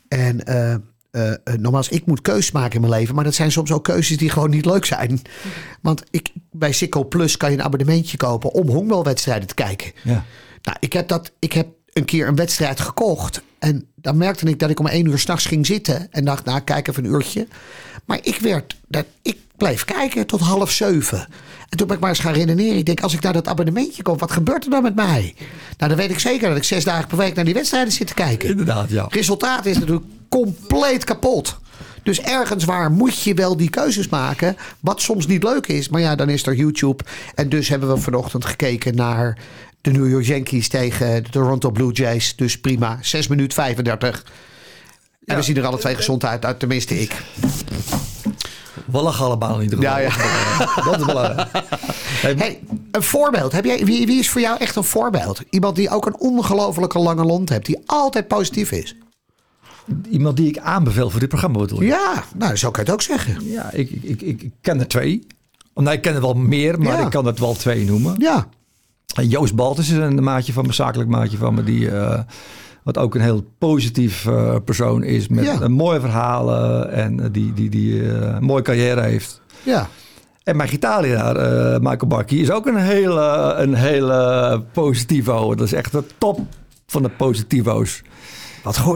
En 0.07 0.45
eh 0.45 0.75
eh, 1.11 1.31
eh, 1.31 1.37
nogmaals, 1.43 1.89
ik 1.89 2.05
moet 2.05 2.21
keuzes 2.21 2.51
maken 2.51 2.75
in 2.75 2.81
mijn 2.81 2.93
leven. 2.99 3.15
Maar 3.15 3.23
dat 3.23 3.33
zijn 3.33 3.51
soms 3.51 3.71
ook 3.71 3.83
keuzes 3.83 4.17
die 4.17 4.29
gewoon 4.29 4.49
niet 4.49 4.65
leuk 4.65 4.85
zijn. 4.85 5.21
Want 5.81 6.03
ik, 6.11 6.31
bij 6.51 6.71
Sikko 6.71 7.03
Plus 7.03 7.37
kan 7.37 7.51
je 7.51 7.57
een 7.57 7.63
abonnementje 7.63 8.17
kopen 8.17 8.51
om 8.51 8.69
honkbalwedstrijden 8.69 9.47
te 9.47 9.53
kijken. 9.53 9.91
Ja. 10.03 10.25
Nou, 10.61 10.77
ik 10.79 10.93
heb, 10.93 11.07
dat, 11.07 11.31
ik 11.39 11.53
heb 11.53 11.67
een 11.93 12.05
keer 12.05 12.27
een 12.27 12.35
wedstrijd 12.35 12.79
gekocht. 12.79 13.41
En 13.59 13.87
dan 13.95 14.17
merkte 14.17 14.45
ik 14.45 14.59
dat 14.59 14.69
ik 14.69 14.79
om 14.79 14.87
één 14.87 15.05
uur 15.05 15.19
s'nachts 15.19 15.45
ging 15.45 15.65
zitten. 15.65 16.07
En 16.11 16.25
dacht, 16.25 16.45
nou, 16.45 16.59
kijk 16.59 16.87
even 16.87 17.05
een 17.05 17.11
uurtje. 17.11 17.47
Maar 18.05 18.19
ik 18.21 18.39
werd, 18.39 18.75
dat, 18.87 19.05
ik 19.21 19.37
bleef 19.57 19.85
kijken 19.85 20.25
tot 20.25 20.39
half 20.39 20.71
zeven. 20.71 21.27
En 21.69 21.77
toen 21.77 21.87
ben 21.87 21.95
ik 21.95 22.01
maar 22.01 22.09
eens 22.09 22.19
gaan 22.19 22.33
redeneren. 22.33 22.77
Ik 22.77 22.85
denk, 22.85 23.01
als 23.01 23.13
ik 23.13 23.21
naar 23.21 23.33
dat 23.33 23.47
abonnementje 23.47 24.03
kom, 24.03 24.17
wat 24.17 24.31
gebeurt 24.31 24.63
er 24.63 24.69
dan 24.69 24.83
met 24.83 24.95
mij? 24.95 25.35
Nou, 25.77 25.89
dan 25.89 25.95
weet 25.95 26.11
ik 26.11 26.19
zeker 26.19 26.47
dat 26.47 26.57
ik 26.57 26.63
zes 26.63 26.83
dagen 26.83 27.07
per 27.07 27.17
week 27.17 27.35
naar 27.35 27.45
die 27.45 27.53
wedstrijden 27.53 27.93
zit 27.93 28.07
te 28.07 28.13
kijken. 28.13 28.49
Inderdaad, 28.49 28.89
ja. 28.89 29.05
Resultaat 29.09 29.65
is 29.65 29.77
natuurlijk 29.77 30.05
compleet 30.29 31.03
kapot. 31.03 31.59
Dus 32.03 32.21
ergens 32.21 32.63
waar 32.63 32.91
moet 32.91 33.21
je 33.21 33.33
wel 33.33 33.57
die 33.57 33.69
keuzes 33.69 34.09
maken. 34.09 34.57
Wat 34.79 35.01
soms 35.01 35.27
niet 35.27 35.43
leuk 35.43 35.67
is. 35.67 35.89
Maar 35.89 36.01
ja, 36.01 36.15
dan 36.15 36.29
is 36.29 36.45
er 36.45 36.55
YouTube. 36.55 37.03
En 37.35 37.49
dus 37.49 37.67
hebben 37.67 37.93
we 37.93 37.97
vanochtend 37.97 38.45
gekeken 38.45 38.95
naar 38.95 39.37
de 39.81 39.91
New 39.91 40.09
York 40.09 40.25
Yankees 40.25 40.67
tegen 40.67 41.23
de 41.23 41.29
Toronto 41.29 41.71
Blue 41.71 41.91
Jays. 41.91 42.35
Dus 42.35 42.59
prima. 42.59 42.97
6 43.01 43.27
minuten 43.27 43.53
35. 43.53 44.25
En 45.25 45.35
we 45.35 45.41
zien 45.41 45.57
er 45.57 45.65
alle 45.65 45.77
twee 45.77 45.95
gezond 45.95 46.25
uit. 46.25 46.45
uit 46.45 46.59
tenminste 46.59 47.01
ik. 47.01 47.23
We 48.85 49.01
lachen 49.01 49.25
allemaal 49.25 49.55
in 49.55 49.63
ieder 49.63 49.79
geval. 49.79 49.97
Ja, 49.99 50.09
ja. 50.59 50.81
Dat 50.83 50.99
is 50.99 51.05
belangrijk. 51.05 51.49
Hey, 52.21 52.33
Hey, 52.37 52.59
een 52.91 53.03
voorbeeld. 53.03 53.51
Heb 53.51 53.65
jij, 53.65 53.85
wie, 53.85 54.05
wie 54.05 54.19
is 54.19 54.29
voor 54.29 54.41
jou 54.41 54.57
echt 54.59 54.75
een 54.75 54.83
voorbeeld? 54.83 55.41
Iemand 55.49 55.75
die 55.75 55.89
ook 55.89 56.05
een 56.05 56.19
ongelofelijke 56.19 56.99
lange 56.99 57.23
lont 57.23 57.49
heeft. 57.49 57.65
Die 57.65 57.79
altijd 57.85 58.27
positief 58.27 58.71
is. 58.71 58.95
Iemand 60.09 60.37
die 60.37 60.47
ik 60.47 60.57
aanbeveel 60.57 61.09
voor 61.09 61.19
dit 61.19 61.29
programma 61.29 61.59
bedoel 61.59 61.81
je? 61.81 61.87
Ja, 61.87 62.23
nou, 62.35 62.55
zo 62.55 62.71
kan 62.71 62.83
je 62.85 62.91
het 62.91 62.99
ook 62.99 63.05
zeggen. 63.05 63.45
Ja, 63.51 63.71
ik, 63.71 63.89
ik, 63.91 64.21
ik, 64.21 64.41
ik 64.41 64.51
ken 64.61 64.79
er 64.79 64.87
twee. 64.87 65.27
Nee, 65.75 65.93
ik 65.95 66.01
ken 66.01 66.15
er 66.15 66.21
wel 66.21 66.33
meer, 66.33 66.79
maar 66.79 66.97
Ja. 66.97 67.05
ik 67.05 67.09
kan 67.11 67.25
het 67.25 67.39
wel 67.39 67.53
twee 67.53 67.85
noemen. 67.85 68.15
Ja, 68.17 68.47
Joost 69.15 69.55
Baltus 69.55 69.89
is 69.89 69.97
een 69.97 70.23
maatje 70.23 70.53
van 70.53 70.65
me, 70.65 70.73
zakelijk 70.73 71.09
maatje 71.09 71.37
van 71.37 71.53
me, 71.53 71.63
die 71.63 71.91
eh, 71.91 72.19
wat 72.83 72.97
ook 72.97 73.15
een 73.15 73.21
heel 73.21 73.43
positief 73.57 74.25
eh, 74.25 74.55
persoon 74.65 75.03
is 75.03 75.27
met 75.27 75.43
Ja. 75.45 75.61
een 75.61 75.71
mooie 75.71 75.99
verhalen 75.99 76.91
en 76.91 77.19
eh, 77.19 77.25
die, 77.31 77.53
die, 77.53 77.69
die 77.69 78.01
eh, 78.01 78.35
een 78.35 78.43
mooie 78.43 78.61
carrière 78.61 79.01
heeft. 79.01 79.41
ja. 79.63 79.87
En 80.43 80.55
mijn 80.57 80.69
gitaarleraar, 80.69 81.35
eh, 81.35 81.79
Michael 81.79 82.07
Barkie, 82.07 82.41
is 82.41 82.51
ook 82.51 82.65
een 82.65 82.75
hele, 82.77 83.53
een 83.57 83.73
hele 83.73 84.63
positivo. 84.73 85.55
Dat 85.55 85.65
is 85.65 85.73
echt 85.73 85.91
de 85.91 86.03
top 86.17 86.39
van 86.87 87.01
de 87.03 87.09
positivo's. 87.09 88.01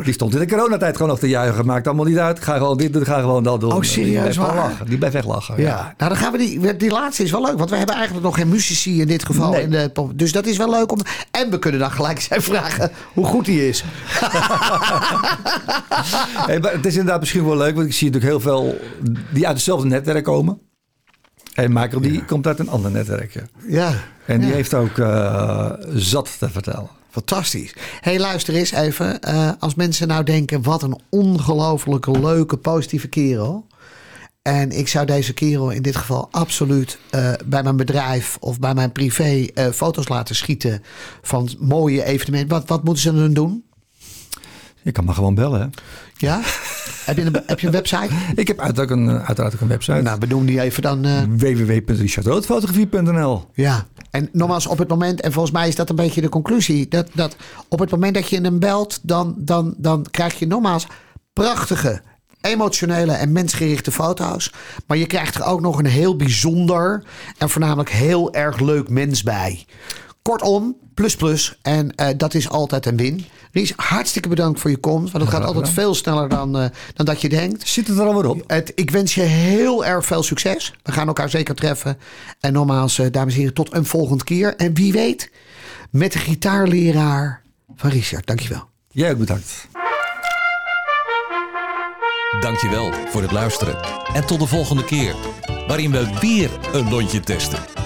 Die 0.04 0.14
stond 0.14 0.34
in 0.34 0.40
de 0.40 0.48
coronatijd 0.48 0.96
gewoon 0.96 1.08
nog 1.12 1.20
te 1.20 1.28
juichen. 1.30 1.66
Maakt 1.66 1.88
allemaal 1.88 2.06
niet 2.06 2.18
uit. 2.18 2.44
Ga 2.44 2.58
gewoon 2.58 2.78
dit 2.78 2.94
doen, 2.94 3.06
ga 3.06 3.20
gewoon 3.20 3.44
dat 3.44 3.60
doen. 3.60 3.74
Oh, 3.74 3.82
serieus 3.82 4.36
Die 4.36 4.46
waar? 4.46 4.56
lachen. 4.56 4.86
Die 4.86 4.98
blijft 4.98 5.16
echt 5.16 5.26
lachen. 5.26 5.62
Ja, 5.62 5.94
nou 5.98 6.10
dan 6.12 6.20
gaan 6.20 6.32
we 6.32 6.38
die. 6.38 6.76
Die 6.78 6.92
laatste 6.92 7.24
is 7.24 7.32
wel 7.32 7.42
leuk, 7.42 7.58
want 7.58 7.70
we 7.70 7.76
hebben 7.76 7.96
eigenlijk 7.96 8.26
nog 8.26 8.36
geen 8.36 8.50
muzici 8.50 9.02
in 9.02 9.08
dit 9.08 9.26
geval. 9.26 9.52
Nee. 9.52 9.62
In 9.62 9.70
de, 9.70 9.92
dus 10.16 10.32
dat 10.32 10.46
is 10.46 10.58
wel 10.58 10.70
leuk 10.70 10.92
om. 10.92 11.00
En 11.32 11.50
we 11.50 11.60
kunnen 11.60 11.80
dan 11.80 11.92
gelijk 11.92 12.22
zijn 12.22 12.42
vragen 12.42 12.92
hoe 13.14 13.26
goed 13.26 13.46
hij 13.46 13.56
is. 13.68 13.84
Hey, 16.46 16.60
maar 16.60 16.72
het 16.72 16.86
is 16.86 16.94
inderdaad 16.94 17.20
misschien 17.20 17.46
wel 17.46 17.58
leuk, 17.58 17.76
want 17.76 17.88
ik 17.88 17.94
zie 17.94 18.12
natuurlijk 18.12 18.44
heel 18.44 18.52
veel 18.52 18.80
die 19.32 19.46
uit 19.48 19.56
hetzelfde 19.56 19.88
netwerk 19.88 20.24
komen. 20.24 20.60
En 21.54 21.74
Michael 21.74 22.02
die 22.02 22.26
komt 22.26 22.48
uit 22.48 22.60
een 22.60 22.70
ander 22.70 22.92
netwerkje. 22.92 23.42
Ja. 23.68 23.94
En 24.26 24.40
die 24.40 24.50
ja. 24.50 24.56
heeft 24.56 24.74
ook 24.74 24.98
eh, 24.98 25.72
zat 25.90 26.36
te 26.40 26.50
vertellen. 26.50 26.90
Fantastisch. 27.10 27.74
hey, 28.02 28.20
luister 28.20 28.54
eens 28.54 28.72
even. 28.72 29.22
eh, 29.22 29.52
als 29.60 29.76
mensen 29.76 30.08
nou 30.08 30.24
denken, 30.24 30.62
wat 30.64 30.84
een 30.84 31.00
ongelofelijke 31.10 32.20
leuke, 32.20 32.58
positieve 32.58 33.08
kerel. 33.08 33.68
En 34.42 34.72
ik 34.72 34.88
zou 34.88 35.06
deze 35.06 35.34
kerel 35.34 35.70
in 35.70 35.82
dit 35.82 35.96
geval 35.96 36.28
absoluut 36.32 36.98
eh, 37.10 37.34
bij 37.46 37.64
mijn 37.64 37.78
bedrijf 37.78 38.38
of 38.40 38.60
bij 38.60 38.74
mijn 38.74 38.92
privé 38.92 39.48
foto's 39.74 40.08
laten 40.08 40.36
schieten 40.36 40.84
van 41.22 41.50
mooie 41.60 42.04
evenementen. 42.04 42.58
Wat, 42.58 42.68
wat 42.68 42.84
moeten 42.84 43.04
ze 43.04 43.14
dan 43.14 43.34
doen? 43.34 43.64
Je 44.82 44.92
kan 44.92 45.06
maar 45.06 45.16
gewoon 45.16 45.36
bellen. 45.36 45.62
Hè? 45.62 45.68
Ja? 46.18 46.42
heb, 47.06 47.18
je 47.18 47.24
een, 47.24 47.42
heb 47.46 47.60
je 47.60 47.68
een 47.68 47.74
website? 47.74 48.10
Ik 48.36 48.48
heb 48.48 48.60
uit, 48.60 48.80
ook 48.80 48.90
een, 48.90 49.10
eh, 49.10 49.26
uiteraard 49.26 49.54
ook 49.56 49.62
een 49.62 49.68
website. 49.68 50.02
Nou, 50.02 50.20
benoem 50.20 50.46
die 50.46 50.62
even 50.62 50.82
dan. 50.82 51.06
eh, 51.06 51.22
www.richardroodfotografie.nl 51.38 53.46
Ja, 53.54 53.86
en 54.12 54.30
nogmaals 54.32 54.68
op 54.68 54.78
het 54.78 54.88
moment, 54.88 55.22
en 55.22 55.32
volgens 55.32 55.54
mij 55.54 55.68
is 55.68 55.76
dat 55.76 55.90
een 55.90 55.96
beetje 55.96 56.22
de 56.22 56.30
conclusie, 56.30 56.88
dat, 56.88 57.08
dat 57.14 57.36
op 57.70 57.80
het 57.80 57.92
moment 57.92 58.14
dat 58.14 58.30
je 58.30 58.42
hem 58.42 58.60
belt, 58.60 59.00
dan, 59.02 59.36
dan, 59.38 59.74
dan 59.78 60.06
krijg 60.12 60.40
je 60.40 60.48
nogmaals 60.48 60.88
prachtige, 61.34 62.02
emotionele 62.42 63.12
en 63.12 63.32
mensgerichte 63.32 63.92
foto's. 63.92 64.54
Maar 64.88 64.98
je 64.98 65.06
krijgt 65.06 65.36
er 65.36 65.44
ook 65.44 65.62
nog 65.62 65.80
een 65.80 65.86
heel 65.86 66.16
bijzonder 66.16 67.04
en 67.38 67.50
voornamelijk 67.50 67.90
heel 67.90 68.34
erg 68.34 68.60
leuk 68.60 68.90
mens 68.90 69.24
bij. 69.24 69.66
Kortom, 70.24 70.78
plus 70.94 71.16
plus. 71.16 71.58
En 71.62 71.96
eh, 71.96 72.08
dat 72.18 72.34
is 72.34 72.50
altijd 72.50 72.86
een 72.86 72.98
win. 72.98 73.26
Ries, 73.52 73.74
hartstikke 73.76 74.30
bedankt 74.30 74.60
voor 74.60 74.70
je 74.70 74.78
komst. 74.78 75.12
Want 75.12 75.24
het 75.24 75.34
gaat 75.34 75.44
altijd 75.44 75.70
veel 75.70 75.96
sneller 75.96 76.30
dan, 76.30 76.58
eh, 76.58 76.66
dan 76.94 77.06
dat 77.06 77.22
je 77.22 77.30
denkt. 77.30 77.68
Zit 77.68 77.88
het 77.88 77.98
er 77.98 78.06
alweer 78.06 78.30
op? 78.30 78.44
Het, 78.48 78.72
ik 78.76 78.92
wens 78.92 79.16
je 79.16 79.22
heel 79.22 79.86
erg 79.86 80.06
veel 80.06 80.24
succes. 80.24 80.74
We 80.84 80.92
gaan 80.92 81.08
elkaar 81.08 81.30
zeker 81.30 81.56
treffen. 81.56 81.98
En 82.40 82.54
nogmaals, 82.54 83.00
eh, 83.00 83.12
dames 83.12 83.34
en 83.34 83.40
heren, 83.40 83.54
tot 83.54 83.74
een 83.74 83.86
volgende 83.86 84.24
keer. 84.24 84.56
En 84.56 84.74
wie 84.74 84.92
weet, 84.92 85.32
met 85.90 86.12
de 86.12 86.20
gitaarleraar 86.20 87.42
van 87.76 87.90
Richard. 87.90 88.28
Dankjewel. 88.28 88.64
Jij 88.92 89.12
ook 89.12 89.18
bedankt. 89.18 89.68
Dankjewel 92.40 92.92
voor 93.10 93.22
het 93.22 93.32
luisteren. 93.32 93.78
En 94.14 94.26
tot 94.26 94.40
de 94.40 94.48
volgende 94.48 94.86
keer, 94.86 95.16
waarin 95.68 95.92
we 95.92 96.08
weer 96.20 96.50
een 96.74 96.90
lontje 96.90 97.20
testen. 97.20 97.83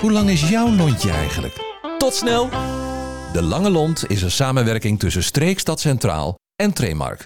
Hoe 0.00 0.12
lang 0.12 0.30
is 0.30 0.48
jouw 0.48 0.70
lontje 0.70 1.10
eigenlijk? 1.10 1.54
Tot 1.98 2.14
snel! 2.14 2.48
De 3.32 3.42
Lange 3.42 3.70
Lont 3.70 4.10
is 4.10 4.22
een 4.22 4.30
samenwerking 4.30 4.98
tussen 4.98 5.22
Streekstad 5.22 5.80
Centraal 5.80 6.34
en 6.56 6.72
Tremark. 6.72 7.24